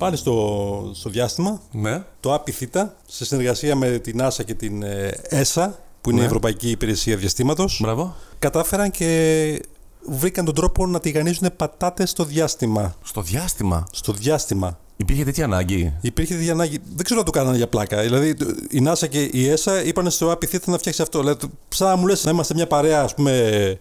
[0.01, 2.03] Πάλι στο, στο διάστημα, Ναι.
[2.19, 5.69] το ΑΠΙ θήτα, σε συνεργασία με την NASA και την ε, ESA,
[6.01, 6.23] που είναι Ναι.
[6.23, 8.15] η Ευρωπαϊκή Υπηρεσία Διαστήματος, Μπράβο.
[8.39, 9.61] κατάφεραν και
[10.07, 12.95] βρήκαν τον τρόπο να τηγανίζουν πατάτες στο διάστημα.
[13.03, 14.77] Στο διάστημα; Στο διάστημα.
[14.97, 16.79] Υπήρχε τέτοια ανάγκη; Υπήρχε τέτοια ανάγκη.
[16.95, 18.01] Δεν ξέρω αν το κάνανε για πλάκα.
[18.01, 18.29] Δηλαδή,
[18.69, 21.19] η NASA και η ESA είπαν στο ΑΠΙ θήτα να φτιάξει αυτό.
[21.19, 23.31] Δηλαδή, σαν να μου λες να είμαστε μια παρέα, ας πούμε,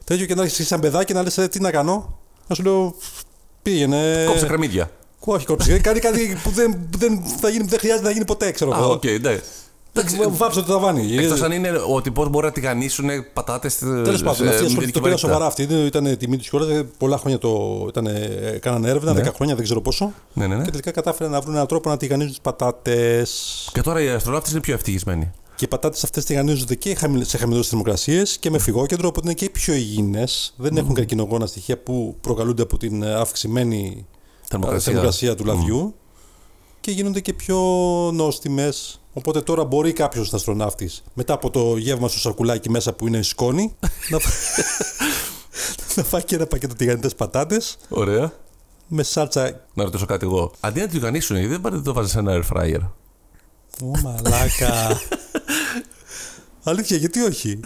[0.04, 2.94] τέτοιο και να έρχεσαι σαν παιδάκι να λες τι να κάνω; Να σου λέω,
[3.62, 4.24] πήγαινε.
[4.26, 4.90] Κόψε κρεμμύδια.
[5.24, 5.78] Όχι, κόψε.
[5.78, 8.78] Κάνει κάτι που δεν, που δεν, θα γίνει, δεν χρειάζεται να γίνει ποτέ, ξέρω Α,
[8.78, 8.90] εγώ.
[8.92, 9.40] οκ, ναι.
[10.30, 11.16] Βάψε το ταβάνι.
[11.16, 13.78] Εκτός αν είναι ότι πώς μπορεί να τηγανίσουν πατάτες.
[13.78, 15.62] Τέλος πάντων, αυτοί ασχολήθηκαν το πήραν σοβαρά αυτή.
[15.62, 16.84] Ήταν τιμή της χώρας.
[16.98, 18.08] Πολλά χρόνια το ήταν,
[18.60, 20.12] κάνανε έρευνα, 10 χρόνια, δεν ξέρω πόσο.
[20.32, 20.64] Ναι, ναι, ναι.
[20.64, 23.68] Και τελικά κατάφεραν να βρουν έναν τρόπο να τηγανίζουν τις πατάτες.
[23.72, 25.30] Και τώρα οι αστροναύτε είναι πιο ευτυχισμένοι.
[25.54, 29.34] Και οι πατάτες αυτές τηγανίζονται και χαμηλ- σε χαμηλότερες θερμοκρασίες και με φυγόκεντρο, οπότε είναι
[29.34, 30.54] και πιο υγιεινές.
[30.56, 34.06] Δεν έχουν καρκινογόνα στοιχεία που προκαλούνται από την αυξημένη
[34.50, 34.92] Θερμοκρασία.
[34.92, 35.94] θερμοκρασία του λαδιού
[36.80, 37.58] και γίνονται και πιο
[38.14, 39.00] νόστιμες.
[39.12, 43.74] Οπότε τώρα μπορεί κάποιος αστροναύτης μετά από το γεύμα στο σακουλάκι μέσα που είναι σκόνη
[44.08, 44.64] να, φά-
[45.96, 48.32] να φάει και ένα πακέτο τηγανιτές πατάτες Ωραία.
[48.86, 49.64] με σάλτσα.
[49.74, 50.52] Να ρωτήσω κάτι εγώ.
[50.60, 52.80] Αντί να τηγανίσουν, γιατί δεν πάτε το βάζεις σε ένα air fryer.
[53.82, 55.00] Ω μαλάκα.
[56.64, 57.60] Αλήθεια, γιατί όχι;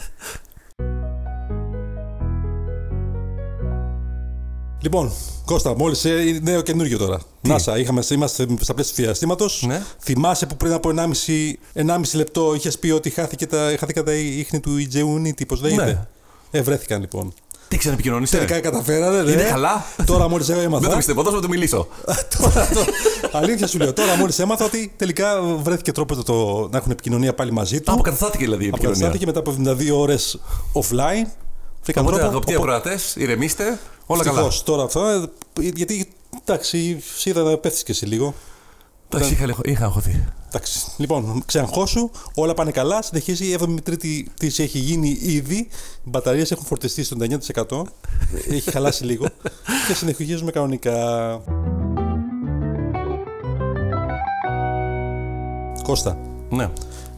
[4.84, 5.12] Λοιπόν,
[5.44, 6.06] Κώστα, μόλις
[6.42, 7.18] νέο καινούργιο τώρα.
[7.48, 9.46] NASA, είχαμε, είμαστε στα πλαίσια του διαστήματο.
[9.60, 9.82] Ναι.
[10.00, 11.02] Θυμάσαι που πριν από 1,5,
[11.74, 15.84] 1,5 λεπτό είχες πει ότι χάθηκε τα, χάθηκαν τα ίχνη του Ιτζεουνίτη, πώ λέγεται.
[15.84, 16.58] Ναι.
[16.58, 17.32] Ε, βρέθηκαν λοιπόν.
[17.68, 18.44] Τι ξανεπικοινωνήσετε.
[18.44, 19.22] Τελικά καταφέρανε.
[19.22, 19.30] ναι.
[19.32, 20.78] Είναι καλά; Τώρα μόλις έμαθα.
[20.80, 21.86] Δεν το πιστεύω, δώσ' μου να του μιλήσω.
[22.38, 22.84] τώρα, το,
[23.38, 23.92] αλήθεια σου λέω.
[23.92, 27.92] Τώρα μόλις έμαθα ότι τελικά βρέθηκε τρόπος το, να έχουν επικοινωνία πάλι μαζί του.
[27.92, 29.06] Αποκαταστάθηκε δηλαδή η επικοινωνία.
[29.06, 30.38] Αποκαταστάθηκε μετά από 72 ώρες
[30.72, 31.28] offline.
[31.82, 32.36] Βρήκαν Οπότε, τρόπο.
[32.36, 33.78] αγαπητοί Οπό- ακροατές, ηρεμήστε.
[34.06, 34.38] Όλα καλά.
[34.38, 35.06] Ευτυχώς, τώρα αυτό.
[35.06, 35.22] ε,
[35.60, 36.08] Γιατί
[36.40, 38.34] εντάξει, σε είδα να πέφτεις και εσύ λίγο.
[39.08, 40.24] Εντάξει, είχα, είχα αγχωθεί.
[40.48, 40.80] Εντάξει.
[40.96, 43.02] Λοιπόν, ξεαγχώσου, όλα πάνε καλά.
[43.02, 45.56] Συνεχίζει η 7η Τρίτη της έχει γίνει ήδη.
[45.56, 45.68] Οι
[46.08, 47.16] μπαταρίες έχουν φορτιστεί στο
[47.68, 47.82] 99%.
[48.50, 49.26] έχει χαλάσει λίγο.
[49.88, 51.40] και συνεχίζουμε κανονικά.
[55.82, 56.18] Κώστα,
[56.50, 56.70] Ναι,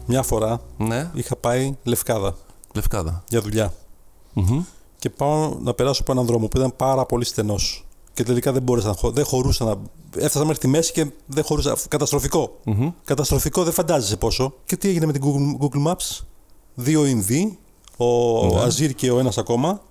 [0.06, 2.36] μια φορά ναι, είχα πάει Λευκάδα
[2.74, 3.24] λευκάδα.
[3.28, 3.72] για δουλειά.
[5.06, 7.86] Και πάω να περάσω από έναν δρόμο που ήταν πάρα πολύ στενός.
[8.12, 9.10] Και τελικά δεν μπόρεσα να χω...
[9.10, 9.76] δεν χωρούσα να.
[10.16, 11.76] Έφτασα μέχρι τη μέση και δεν χωρούσα.
[11.88, 12.60] Καταστροφικό.
[13.04, 14.54] Καταστροφικό, δεν φαντάζεσαι πόσο.
[14.64, 16.20] Και τι έγινε με την Google, Google Maps;
[16.74, 17.58] Δύο Ινδοί,
[17.96, 19.82] ο Αζίρ και ο ένας ακόμα.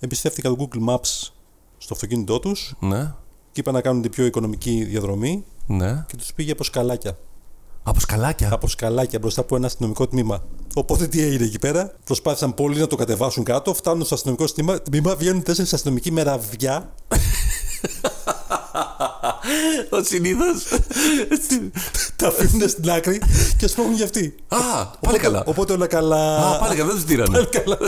[0.00, 1.30] Εμπιστεύτηκαν το Google Maps
[1.78, 3.14] στο αυτοκίνητό τους Ναι,
[3.52, 6.04] και είπαν να κάνουν την πιο οικονομική διαδρομή ναι.
[6.08, 7.18] και τους πήγε από σκαλάκια.
[7.82, 8.48] Από σκαλάκια.
[8.52, 10.42] Από σκαλάκια μπροστά από ένα αστυνομικό τμήμα.
[10.74, 13.74] Οπότε τι έγινε εκεί πέρα; Προσπάθησαν πολλοί να το κατεβάσουν κάτω.
[13.74, 14.80] Φτάνουν στο αστυνομικό τμήμα.
[14.82, 16.88] τμήμα βγαίνουν τέσσερις αστυνομικοί με ραβδιά.
[19.90, 20.64] Ο συνήθως.
[22.16, 23.20] τα αφήνουν στην άκρη
[23.58, 24.34] και σπρώχνουν για αυτοί.
[24.48, 25.42] Α, πάλι Οπότε- καλά.
[25.46, 26.36] Οπότε όλα καλά.
[26.54, 27.30] Α, πάλι καλά, δεν τους τύρανε.
[27.32, 27.78] Πάλι καλά.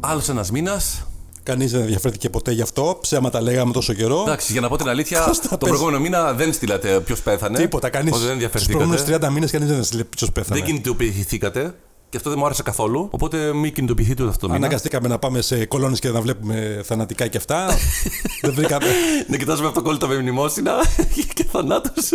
[0.00, 1.02] Άλλος ένας μήνας.
[1.46, 2.98] Κανείς δεν ενδιαφέρθηκε ποτέ γι' αυτό.
[3.00, 4.22] Ψέματα λέγαμε τόσο καιρό.
[4.26, 7.58] Εντάξει, για να πω την αλήθεια, Κώστα, τον πες; προηγούμενο μήνα δεν στείλατε ποιος πέθανε.
[7.58, 8.12] Τίποτα, κανείς.
[8.12, 9.26] Ότι δεν Στου προηγούμενους ενδιαφερθήκατε.
[9.28, 10.58] 30 μήνες κανείς δεν έστειλε ποιος πέθανε.
[10.58, 11.74] Δεν κινητοποιηθήκατε.
[12.08, 13.08] Και αυτό δεν μου άρεσε καθόλου.
[13.10, 14.64] Οπότε μην κινητοποιηθείτε ούτε αυτό το μήνα.
[14.64, 17.66] Αναγκαστήκαμε να πάμε σε κολόνες και να βλέπουμε θανατικά και αυτά.
[18.42, 18.86] δεν βρήκαμε.
[19.26, 20.72] Να κοιτάζουμε αυτοκόλλητα με μνημόσυνα
[21.34, 22.08] και θανάτους.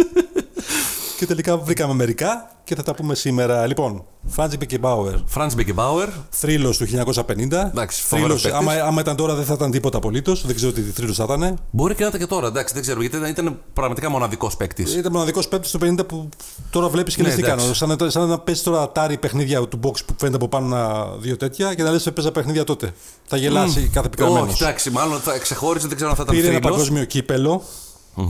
[1.22, 3.68] Και τελικά βρήκαμε μερικά και θα τα πούμε σήμερα.
[3.68, 5.16] Λοιπόν, Φράντζι Μπεκεμπάουερ.
[5.26, 6.10] Φραντ Μπεκεμπάουερ.
[6.30, 7.68] Θρύλος του 1950.
[7.72, 8.60] Εντάξει, φοβερός Θρύλος, παίκτης.
[8.78, 10.46] άμα, άμα ήταν τώρα δεν θα ήταν τίποτα απολύτως.
[10.46, 11.60] Δεν ξέρω τι θρύλος θα ήταν.
[11.72, 13.02] Μπορεί και να ήταν και τώρα, εντάξει, δεν ξέρω.
[13.02, 14.94] Γιατί ήταν, ήταν πραγματικά μοναδικός παίκτης.
[14.96, 16.30] Ήταν μοναδικός παίκτης στο 50 που
[16.70, 17.60] τώρα βλέπεις και Ναι, λε τι εντάξει.
[17.64, 17.74] κάνω.
[17.74, 21.06] Σαν, να- σαν να παίζει τώρα τάρι παιχνίδια του box που φαίνεται από πάνω να
[21.18, 22.92] δύο τέτοια και να λες παίζα παιχνίδια τότε.
[23.28, 24.50] Θα γελάσει κάθε πικραμένος.
[24.54, 26.72] Όχι, εντάξει, μάλλον θα ξεχώριζε, δεν ξέρω αν θα ήταν Πήρε ένα θρύλος.
[26.76, 27.62] παγκόσμιο κύπελο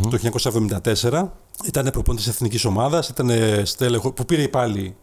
[0.10, 1.32] το 1974.
[1.66, 3.10] Ήταν προπονητή εθνικής ομάδας.
[3.10, 3.32] Ήταν
[3.64, 4.96] στέλεχο που πήρε πάλι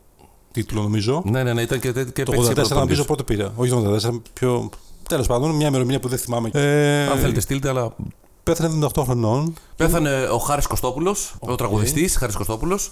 [0.53, 1.23] τίτλο νομίζω.
[1.27, 2.71] Ναι, ναι, ναι, ήταν και, και Το παίκτης 84 προπονητής.
[2.71, 3.49] νομίζω πρώτο πήρε.
[3.57, 4.69] Όχι το 84, πιο.
[5.09, 6.51] Τέλος πάντων, μια ημερομηνία που δεν θυμάμαι.
[6.53, 7.95] Ε, Αν θέλετε, στείλτε, αλλά.
[8.43, 9.55] Πέθανε 78 χρονών.
[9.77, 12.91] Πέθανε ο Χάρης Κωστόπουλος, ο τραγουδιστής Χάρης Κωστόπουλος.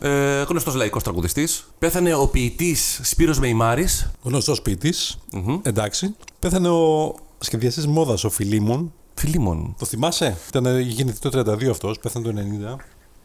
[0.00, 1.66] Ε, Γνωστός λαϊκός τραγουδιστής.
[1.78, 4.10] Πέθανε ο ποιητής Σπύρος Μεϊμάρης.
[4.22, 5.18] Γνωστός ποιητής.
[5.62, 6.14] Εντάξει.
[6.38, 8.92] Πέθανε ο σχεδιαστής μόδας, ο Φιλίμων.
[9.14, 9.74] Φιλίμων.
[9.78, 12.76] Το θυμάσαι; Ήταν είχε γεννηθεί το 32 αυτός, πέθανε το 90.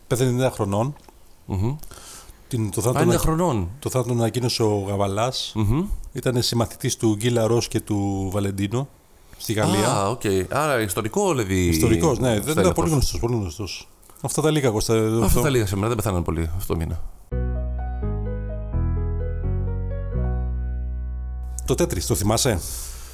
[0.07, 0.95] Πέθανε 90 χρονών.
[2.47, 3.69] Την, το Α, θάνατο είναι να- χρονών.
[3.79, 5.33] το θάνατο τον ανακοίνωσε ο γαβαλα
[6.11, 8.87] Ήταν συμμαθητής του Γκι Λαρός και του Βαλεντίνο
[9.37, 9.87] στη Γαλλία.
[9.87, 10.21] Α, οκ.
[10.49, 11.65] Άρα ιστορικό, δηλαδή.
[11.65, 12.73] Ιστορικός, ναι, δεν ήταν στέλεχος.
[12.75, 13.19] πολύ γνωστός.
[13.19, 13.87] Πολύ γνωστός.
[14.21, 14.93] Αυτά τα λίγα Κώστα.
[15.05, 15.41] Αυτά αυτό.
[15.41, 17.01] τα λίγα σήμερα δεν πεθάναν πολύ αυτό το μήνα.
[21.65, 22.59] Το τέτρι, το θυμάσαι;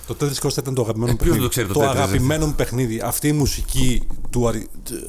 [0.08, 1.40] Το τέτρι Κώστα ήταν το αγαπημένο μου Ε, ποιος παιχνίδι.
[1.40, 3.00] δεν το ξέρει το Tetris, αγαπημένο μου παιχνίδι.
[3.04, 4.48] Αυτή η μουσική του.
[4.48, 4.68] αρι-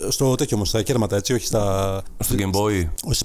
[0.09, 2.03] Στο τέτοιο όμως, στα κέρματα έτσι, όχι στα.
[2.19, 3.15] Στο Game Boy; Όχι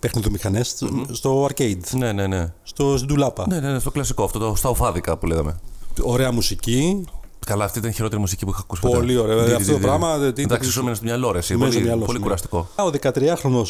[0.00, 0.76] παιχνιδομηχανές,
[1.12, 1.78] στο arcade.
[1.96, 2.52] Ναι, ναι, ναι.
[2.62, 3.44] Στο στην ντουλάπα.
[3.48, 5.60] Ναι, ναι, ναι, στο κλασικό, αυτό το στα οφάδικα που λέγαμε.
[6.02, 7.04] Ωραία μουσική.
[7.46, 8.96] Καλά, αυτή ήταν η χειρότερη μουσική που είχα ακούσει ποτέ.
[8.96, 9.36] Πολύ ωραία.
[9.36, 11.38] Δι- Αυτό δι- το δι- πράγμα, δεν- τι- Εντάξει, σου έμενε στο μυαλό, ρε.
[11.38, 11.56] εσύ.
[11.56, 12.28] Μέσα στο Πολύ, μυαλός πολύ σου, ναι.
[12.28, 12.68] κουραστικό.
[12.76, 13.66] Α, Ο 13χρονο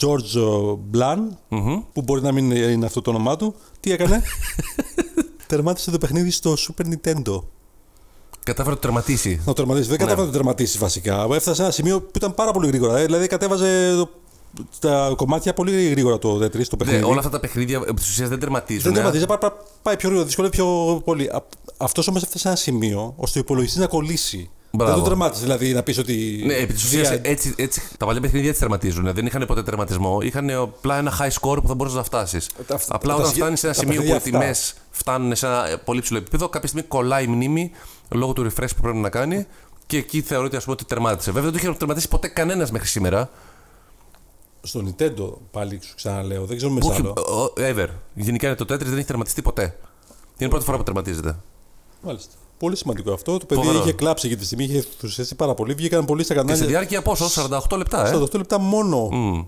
[0.00, 1.38] George Μπλαν,
[1.92, 4.22] που μπορεί να μην είναι αυτό το όνομά του, τι έκανε;
[5.50, 7.42] Τερμάτισε το παιχνίδι στο Super Nintendo.
[8.44, 9.36] Κατάφερε να το τερματίσει.
[9.38, 9.88] Να το τερματίσει.
[9.88, 11.22] Δεν κατάφερε να το τερματίσει βασικά.
[11.30, 12.98] Έφτασε σε ένα σημείο που ήταν πάρα πολύ γρήγορα.
[12.98, 14.08] Ε, Δηλαδή κατέβαζε το-
[14.78, 17.02] τα κομμάτια πολύ γρήγορα το Tetris, το Ναι, παιχνίδι.
[17.02, 18.82] όλα αυτά τα παιχνίδια επί της ουσίας δεν τερματίζουν.
[18.82, 18.94] Δεν ε.
[18.94, 21.30] τερματίζει, πά- πά- πάει πιο γρήγορα, δυσκολεύει πιο πολύ.
[21.76, 24.50] Αυτός όμως έφτασε σε ένα σημείο ώστε ο υπολογιστής να κολλήσει.
[24.72, 24.92] Μπράβο.
[24.92, 26.42] Δεν το τερμάτισε, δηλαδή να πεις ότι.
[26.46, 29.12] Ναι, επί της ουσίας δια- έτσι, έτσι, τα παλιά παιχνίδια έτσι τερματίζουν.
[29.14, 30.20] Δεν είχαν ποτέ τερματισμό.
[30.20, 32.48] Είχαν απλά ένα high score που θα μπορούσες να φτάσεις.
[32.66, 34.80] Τα- Απλά τα- όταν τα- φτάνεις σε ένα τα σημείο που οι παιχνίδια τιμές αυτά.
[34.90, 37.70] φτάνουν σε ένα ε, πολύ ψηλό επίπεδο, κάποια στιγμή κολλάει η μνήμη
[38.08, 39.46] λόγω του refresh που πρέπει να κάνει
[39.86, 41.30] και εκεί θεωρείται ας πούμε, ότι τερμάτισε.
[41.32, 43.30] Βέβαια δεν το είχε τερματίσει ποτέ κανένας μέχρι σήμερα.
[44.62, 47.10] Στο Nintendo, πάλι σου ξαναλέω, δεν ξέρω μες Όχι, άλλο.
[47.10, 47.88] ο- ever.
[48.14, 49.62] Γενικά είναι το Tetris δεν έχει τερματιστεί ποτέ.
[49.62, 51.36] Είναι η πρώτη φορά που τερματίζεται.
[52.02, 52.32] Μάλιστα.
[52.60, 53.38] Πολύ σημαντικό αυτό.
[53.38, 53.82] Το παιδί Φοβερό.
[53.82, 55.74] είχε κλάψει για τη στιγμή, είχε ενθουσιαστεί πάρα πολύ.
[55.74, 56.66] Βγήκαν πολύ στα Και σε κανάλια.
[56.66, 57.28] διάρκεια πόσο,
[57.70, 59.08] 48 λεπτά, ε; 48 λεπτά μόνο.
[59.10, 59.42] Μμ.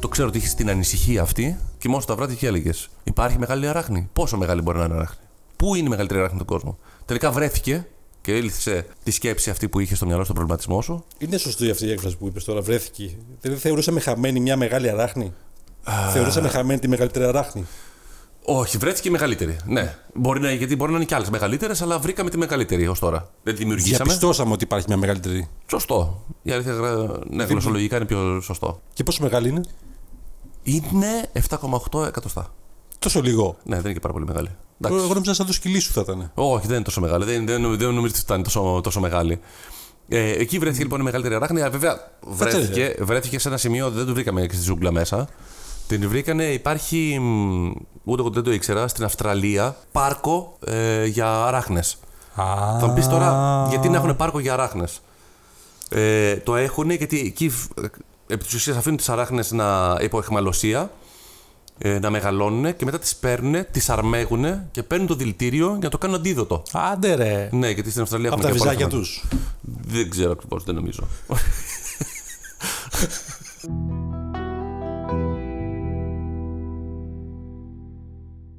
[0.00, 3.68] Το ξέρω ότι είχε την ανησυχία αυτή και μόνο τα βράδια και έλεγες: Υπάρχει μεγάλη
[3.68, 4.08] αράχνη.
[4.12, 5.24] Πόσο μεγάλη μπορεί να είναι αράχνη;
[5.56, 7.86] Πού είναι η μεγαλύτερη αράχνη του κόσμου; Τελικά βρέθηκε
[8.20, 11.86] και έλυσε τη σκέψη αυτή που είχε στο μυαλό, στον προβληματισμό σου; Είναι σωστή αυτή
[11.86, 13.10] η έκφραση που είπες τώρα, βρέθηκε.
[13.40, 15.32] Δηλαδή θεωρούσαμε χαμένη μια μεγάλη αράχνη;
[16.12, 17.66] Θεωρούσαμε χαμένη τη μεγαλύτερη αράχνη.
[18.48, 19.56] Όχι, βρέθηκε η μεγαλύτερη.
[19.66, 19.94] Ναι.
[20.14, 23.30] Μπορεί να, γιατί μπορεί να είναι και άλλες μεγαλύτερες, αλλά βρήκαμε τη μεγαλύτερη ως τώρα.
[23.42, 23.96] Δεν τη δημιουργήσαμε.
[24.04, 25.48] Διαπιστώσαμε ότι υπάρχει μια μεγαλύτερη.
[25.70, 26.24] Σωστό.
[26.42, 28.80] Η αλήθεια γρα- ναι, γλωσσολογικά είναι πιο σωστό.
[28.92, 29.60] Και πόσο μεγάλη είναι,
[30.62, 31.30] Είναι
[31.92, 32.54] 7,8 εκατοστά.
[32.98, 33.56] Τόσο λίγο.
[33.64, 34.48] Ναι, δεν είναι και πάρα πολύ μεγάλη.
[34.84, 35.12] Εγώ Εντάξει.
[35.14, 36.30] νόμιζα σαν το σκυλί σου θα ήταν.
[36.34, 37.24] Όχι, δεν είναι τόσο μεγάλη.
[37.24, 39.40] Δεν, δεν, δεν νομίζω ότι ήταν τόσο, τόσο μεγάλη.
[40.08, 41.60] Ε, εκεί βρέθηκε λοιπόν η μεγαλύτερη αράχνη.
[41.60, 45.28] αλλά Βέβαια, βρέθηκε, βρέθηκε σε ένα σημείο, δεν το βρήκαμε και στη ζούγκλα μέσα.
[45.86, 47.66] Την βρήκανε, υπάρχει, μ,
[48.04, 51.98] ούτε εγώ δεν το ήξερα, στην Αυστραλία πάρκο ε, για αράχνες.
[52.80, 55.00] Θα μου πεις τώρα, γιατί να έχουν πάρκο για αράχνες;
[55.88, 57.86] Ε, το έχουν γιατί εκεί ε,
[58.34, 60.90] επί της ουσίας αφήνουν τις αράχνες να υπό εχμαλωσία,
[61.78, 65.88] ε, να μεγαλώνουν και μετά τις παίρνουν, τις αρμέγουν και παίρνουν το δηλητήριο για να
[65.88, 66.62] το κάνουν αντίδοτο.
[66.72, 67.48] Άντε ρε.
[67.52, 69.08] Ναι, γιατί στην Αυστραλία Από έχουν τα και πολλά βυζάκια θέματα.
[69.08, 69.24] τους.
[69.86, 71.06] Δεν ξέρω ακριβώς, δεν νομίζω.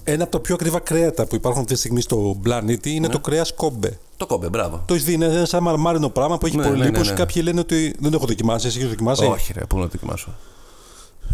[0.09, 2.95] Ένα από τα πιο ακριβά κρέατα που υπάρχουν αυτή τη στιγμή στο πλανήτη Ναι.
[2.95, 3.99] είναι το κρέας κόμπε.
[4.17, 4.83] το κόμπε, μπράβο.
[4.85, 7.09] Το έχεις δει, είναι ένα σαν μαρμάρινο πράγμα που έχει Ναι, πολύ ναι, ναι, λίπος.
[7.09, 7.15] ναι.
[7.15, 7.95] Κάποιοι λένε ότι.
[7.99, 10.35] Δεν το έχω δοκιμάσει, εσύ έχεις δοκιμάσει; Όχι, ρε, πού να το δοκιμάσω.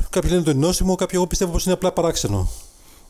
[0.09, 2.49] Κάποιοι λένε ότι είναι νόσημο, κάποιοι εγώ πιστεύω πως είναι απλά παράξενο.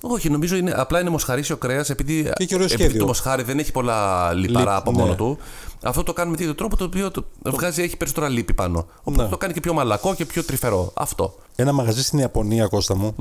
[0.01, 2.99] Όχι, νομίζω είναι, απλά είναι μοσχαρίσιο κρέας επειδή, έχει ωραίο επειδή σχέδιο.
[2.99, 4.97] το μοσχάρι δεν έχει πολλά λιπαρά Λίπ, από ναι.
[4.97, 5.37] μόνο του.
[5.83, 8.85] Αυτό το κάνει με τέτοιο τρόπο το οποίο το βγάζει, έχει περισσότερα λίπη πάνω.
[9.03, 9.29] Οπότε Ναι.
[9.29, 10.91] το κάνει και πιο μαλακό και πιο τρυφερό.
[10.93, 11.35] Αυτό.
[11.55, 13.15] Ένα μαγαζί στην Ιαπωνία, Κώστα μου,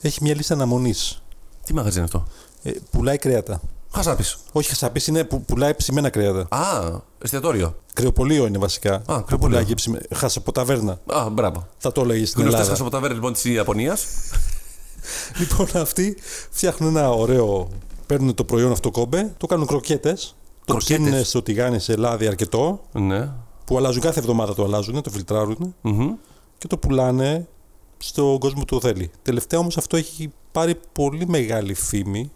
[0.00, 1.22] έχει μια λίστα αναμονής.
[1.64, 2.26] Τι μαγαζί είναι αυτό;
[2.62, 3.60] Ε, πουλάει κρέατα.
[3.92, 4.38] Χασάπης.
[4.52, 6.56] Όχι χασαπή, είναι που πουλάει ψημένα κρέατα.
[6.56, 7.76] Α, εστιατόριο.
[7.92, 8.98] Κρεοπολείο είναι βασικά.
[8.98, 9.38] που κρεοπολείο.
[9.38, 10.04] πουλάει και ψημένα.
[10.14, 11.00] Χασαποταβέρνα.
[11.06, 11.66] Α, μπράβο.
[11.78, 12.70] Θα το έλεγε στην Γνωστές Ελλάδα.
[12.70, 14.04] χασαποταβέρνε λοιπόν της Ιαπωνίας.
[15.38, 16.16] Λοιπόν, αυτοί
[16.50, 17.68] φτιάχνουν ένα ωραίο.
[18.06, 20.34] Παίρνουν το προϊόν αυτό κόμπε, το κάνουν κροκέτες.
[20.64, 21.04] Το Κροκέτες.
[21.04, 22.80] ψήνουν στο τηγάνι σε λάδι αρκετό.
[22.92, 23.30] ναι.
[23.64, 25.74] Που αλλάζουν κάθε εβδομάδα το αλλάζουν, το φιλτράρουν.
[25.80, 26.10] Μμμ.
[26.58, 27.46] και το πουλάνε
[28.02, 29.10] στον κόσμο που το θέλει.
[29.22, 32.30] Τελευταία όμως αυτό έχει πάρει πολύ μεγάλη φήμη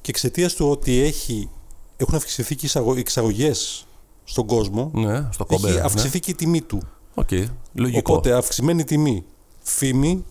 [0.00, 1.48] και εξαιτίας του ότι έχει,
[1.96, 2.66] έχουν αυξηθεί και
[2.96, 3.86] οι εξαγωγές
[4.24, 5.68] στον κόσμο, Ναι, στο Κόμπε.
[5.68, 5.82] έχει ναι.
[5.84, 6.82] αυξηθεί και η τιμή του.
[7.14, 7.28] Οκ,
[7.72, 8.12] λογικό.
[8.12, 9.24] Οπότε αυξημένη τιμή,
[9.62, 10.24] φήμη,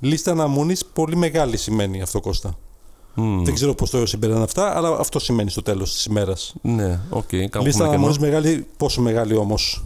[0.00, 2.58] λίστα αναμονής πολύ μεγάλη σημαίνει αυτό Κώστα.
[3.14, 3.44] Μμ.
[3.44, 6.54] Δεν ξέρω πώς το συμπεραίνουν αυτά, αλλά αυτό σημαίνει στο τέλος της ημέρας.
[6.62, 8.30] Ναι, οκ, κάπου Λίστα έχουμε αναμονής κενό.
[8.30, 9.84] μεγάλη, πόσο μεγάλη όμως;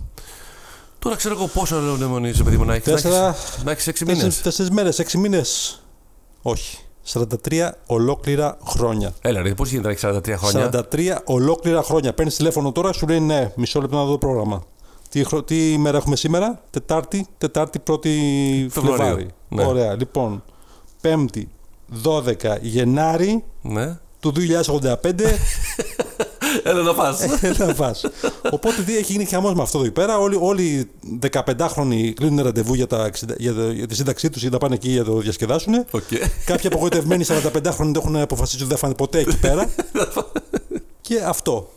[1.04, 2.84] Τώρα ξέρω εγώ πόσο αναμονή είσαι, παιδί μου, να έχει.
[2.84, 4.40] Τέσσερα- Να έχεις 6 μήνες.
[4.40, 5.80] Τέσσερις μέρες, έξι μήνες.
[6.42, 6.78] Όχι.
[7.12, 9.12] 43 ολόκληρα χρόνια.
[9.20, 12.12] Έλα, ρε, πώς γίνεται να έχεις 43 χρόνια; 43 ολόκληρα χρόνια.
[12.14, 14.62] Παίρνεις τηλέφωνο τώρα, σου λέει ναι, μισό λεπτό να δω το πρόγραμμα.
[15.08, 18.08] Τι, χρο- τι ημέρα έχουμε σήμερα, Τετάρτη, Τετάρτη 1η
[18.70, 18.96] Φεβρουαρίου.
[19.04, 19.28] Φλεβάρι.
[19.48, 19.64] Ναι.
[19.64, 20.44] Ωραία, λοιπόν.
[21.00, 21.48] Πέμπτη,
[22.02, 23.96] 12 Γενάρη Ναι.
[24.20, 25.38] του 2085.
[26.62, 27.20] Έλα να πας.
[27.42, 28.04] Έλα πας.
[28.50, 30.18] Οπότε τι έχει γίνει χαμός με αυτό εδώ πέρα.
[30.18, 30.90] Όλοι, όλοι οι
[31.30, 34.74] 15χρονοι κλείνουν ραντεβού για, τα, 60 για, το- για τη σύνταξή τους ή να πάνε
[34.74, 35.74] εκεί για να το διασκεδάσουν.
[35.90, 36.02] Οκ.
[36.44, 39.70] Κάποιοι απογοητευμένοι 45χρονοι δεν έχουν αποφασίσει ότι δεν φάνε ποτέ εκεί πέρα.
[41.06, 41.68] και αυτό.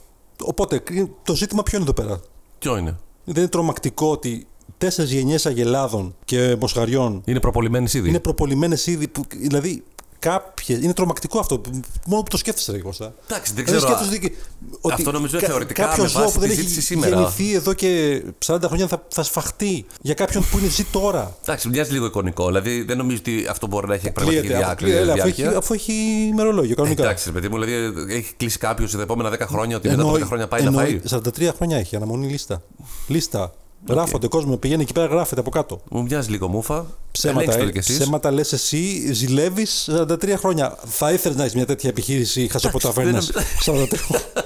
[0.44, 0.82] Οπότε
[1.24, 2.20] το ζήτημα ποιο είναι εδώ πέρα;
[2.60, 8.20] Ποιο είναι; Δεν είναι τρομακτικό ότι τέσσερις γενιές αγελάδων και μοσχαριών Είναι προπωλημένες ήδη; είναι
[8.20, 9.08] προπωλημένες ήδη.
[9.08, 9.84] Που, δηλαδή,
[10.20, 10.76] κάποιε.
[10.82, 11.60] Είναι τρομακτικό αυτό.
[11.60, 13.14] που- Μόνο που το σκέφτεσαι, ρε Κώστα.
[13.30, 13.98] Εντάξει, δεν Δηλαδή, ξέρω.
[14.04, 14.36] σκέφτεσαι
[14.82, 17.16] ότι Αυτό νομίζω κα- θεωρητικά κάποιος με ζώο βάση που δεν τη έχει ζήτηση σήμερα.
[17.16, 21.38] γεννηθεί εδώ και 40 χρόνια θα, θα σφαχτεί για κάποιον που είναι ζει τώρα.
[21.42, 22.46] Εντάξει, μοιάζει λίγο εικονικό.
[22.46, 24.92] Δηλαδή δεν νομίζω ότι αυτό μπορεί να έχει πραγματική Κλείεται, διάκριση.
[24.98, 25.58] αποκλείεται, αφού, έχει, διάρκεια.
[25.60, 25.94] αφού έχει
[26.32, 27.04] ημερολόγιο κανονικά.
[27.04, 30.16] Εντάξει, ρε παιδί μου, δηλαδή έχει κλείσει κάποιος τα επόμενα 10 χρόνια ότι μετά Εννοεί-
[30.16, 31.20] από 10 χρόνια πάει να εννοεί- φάει.
[31.50, 32.62] 43 χρόνια έχει αναμονή λίστα.
[33.08, 33.54] Λίστα.
[33.90, 35.82] Γράφονται κόσμος, πηγαίνει εκεί πέρα, γράφεται από κάτω.
[35.90, 36.86] Μου μοιάζει λίγο μούφα.
[37.12, 37.98] Ψέματα, Ελέγξτε το ε, κι εσείς.
[37.98, 40.78] ψέματα λες εσύ, ζηλεύεις 43 χρόνια.
[40.86, 43.20] Θα ήθελες να έχεις μια τέτοια επιχείρηση χασοποταβέρνα.
[43.66, 43.96] δεν 43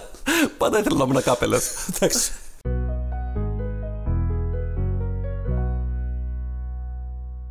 [0.58, 1.60] Πάντα ήθελα να ήμουν κάπελα.
[1.96, 2.32] Εντάξει.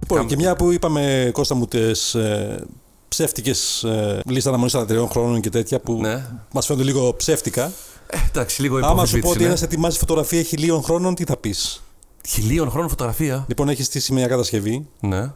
[0.01, 2.65] Λοιπόν, και μια που είπαμε Κώστα μου τις ε,
[3.09, 6.27] ψεύτικες ε, λίστα αναμονής 43 χρόνων και τέτοια που Ναι.
[6.53, 7.73] μας φαίνονται λίγο ψεύτικα.
[8.11, 9.29] Ε, εντάξει, λίγο Άμα σου πω υποφυσβήτηση.
[9.31, 9.49] ότι είναι.
[9.49, 11.83] ένας ετοιμάζεις φωτογραφία χιλίων χρόνων, τι θα πεις;
[12.29, 13.45] Χιλίων χρόνων φωτογραφία.
[13.49, 15.33] Λοιπόν, έχεις στήσει μια κατασκευή Ναι.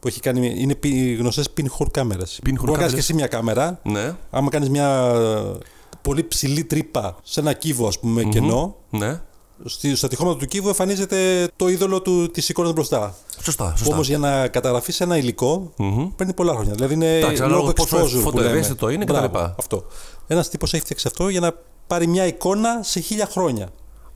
[0.00, 0.54] που έχει κάνει.
[0.56, 2.40] είναι πι- γνωστές pinhole κάμερες.
[2.46, 2.92] Pinhole Μπορεί να κάνεις κάμερες.
[2.92, 3.80] και εσύ μια κάμερα.
[3.82, 4.14] Ναι.
[4.30, 5.58] Άμα κάνεις μια ε,
[6.02, 9.20] πολύ ψηλή τρύπα σε ένα κύβο, ας πούμε, κενό, Ναι.
[9.64, 13.14] στη- στα τυχώματα του κύβου εμφανίζεται το είδωλο του, της εικόνας μπροστά.
[13.42, 13.70] Σωστά.
[13.70, 13.94] Που σωστά.
[13.94, 16.08] όμως για να καταγραφείς ένα υλικό Μμμ.
[16.16, 16.72] παίρνει πολλά χρόνια.
[16.72, 18.10] Δηλαδή είναι Εντάξει, ανάλογα λόγω πόσο exposure.
[18.12, 18.96] που φωτοευαίσθητο λέμε.
[19.02, 19.38] είναι Μπράβο, κτλ.
[19.58, 19.84] Αυτό.
[20.26, 21.52] Ένας τύπος έχει φτιάξει αυτό για να
[21.86, 23.68] πάρει μια εικόνα σε χίλια χρόνια.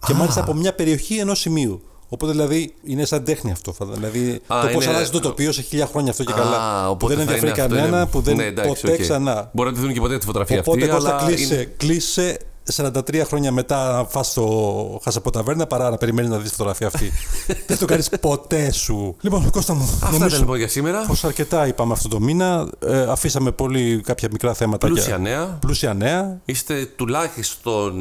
[0.07, 1.83] Και μάλιστα από μια περιοχή ενός σημείου.
[2.09, 3.72] Οπότε δηλαδή είναι σαν τέχνη αυτό.
[3.72, 6.81] φαντα- Δηλαδή Α, το πώς είναι- αλλάζει το τοπίο σε χίλια χρόνια αυτό και καλά.
[6.81, 8.92] Α, Που οπότε δεν θα ενδιαφέρει είναι αυτό, κανένα, είναι- που δεν Ναι, εντάξει, ποτέ
[8.92, 9.00] οκ.
[9.00, 9.50] ξανά.
[9.52, 10.90] Μπορεί να τη δουν και ποτέ τη φωτογραφία Οπότε αυτή.
[10.94, 12.38] Κώστα αλλά κλείσε, είναι- κλείσε
[12.76, 17.12] 43 χρόνια μετά να φας το χασαποταβέρνα παρά να περιμένει να δεις τη φωτογραφία αυτή.
[17.66, 19.16] δεν το κάνεις ποτέ σου.
[19.20, 21.04] Λοιπόν, Κώστα μου, Αυτά ήταν νομίζω λοιπόν για σήμερα.
[21.07, 22.68] πως αρκετά είπαμε αυτό το μήνα.
[22.87, 24.87] Ε, αφήσαμε πολύ κάποια μικρά θέματα.
[24.87, 25.44] Πλούσια και- νέα.
[25.61, 26.40] Πλούσια νέα.
[26.44, 27.92] Είστε τουλάχιστον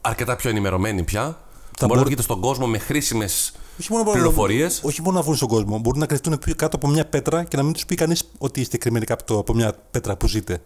[0.00, 1.20] αρκετά πιο ενημερωμένοι πια.
[1.20, 4.80] Θα Μπορείτε να μπορώ- βγείτε στον κόσμο με χρήσιμες Όχι μόνο, πληροφορίες.
[4.84, 5.78] όχι μόνο να βγουν στον κόσμο.
[5.78, 8.60] Μπορούν να κρυφτούν πι- κάτω από μια πέτρα και να μην τους πει κανείς ότι
[8.60, 10.62] είστε κρυμμένοι κάτω από μια πέτρα που ζείτε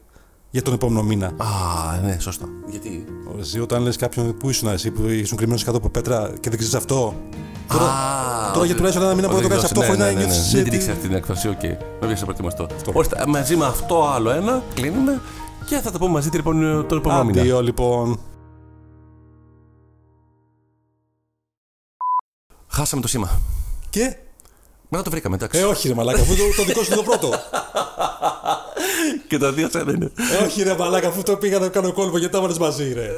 [0.53, 1.27] για τον επόμενο μήνα.
[1.27, 2.47] Α, ναι, σωστά.
[2.67, 3.05] Γιατί;
[3.39, 6.59] Εσύ, όταν λες κάποιον που ήσουν, εσύ που ήσουν κρυμμένος κάτω από πέτρα και δεν
[6.59, 7.15] ξέρεις αυτό.
[7.69, 10.07] Τώρα, Α, τώρα για τουλάχιστον ένα μήνα μπορεί να το κάνεις αυτό ναι, χωρίς ναι,
[10.07, 10.25] να ναι, ναι.
[10.27, 10.53] νιώθεις.
[10.53, 11.63] Δεν την ήξερα αυτή την έκφραση, οκ.
[12.01, 12.67] Με βγήκε προετοιμαστό.
[12.93, 15.21] Ορίστε, μαζί με αυτό άλλο ένα κλείνουμε
[15.67, 17.41] και θα τα πούμε μαζί την επόμενη- τον επόμενο μήνα.
[17.41, 18.19] Αντίο λοιπόν.
[22.69, 23.41] Χάσαμε το σήμα.
[23.91, 24.17] Και;
[24.89, 25.61] Μετά το βρήκαμε, εντάξει.
[25.61, 27.29] Ε, όχι ρε μαλάκα, αφού το, το δικό σου είναι το πρώτο.
[29.29, 30.11] Και τα δύο σαν είναι.
[30.41, 33.17] ε, όχι ρε μαλάκα, αφού το πήγα να κάνω κόλπο γιατί τα έβαλες μαζί ρε.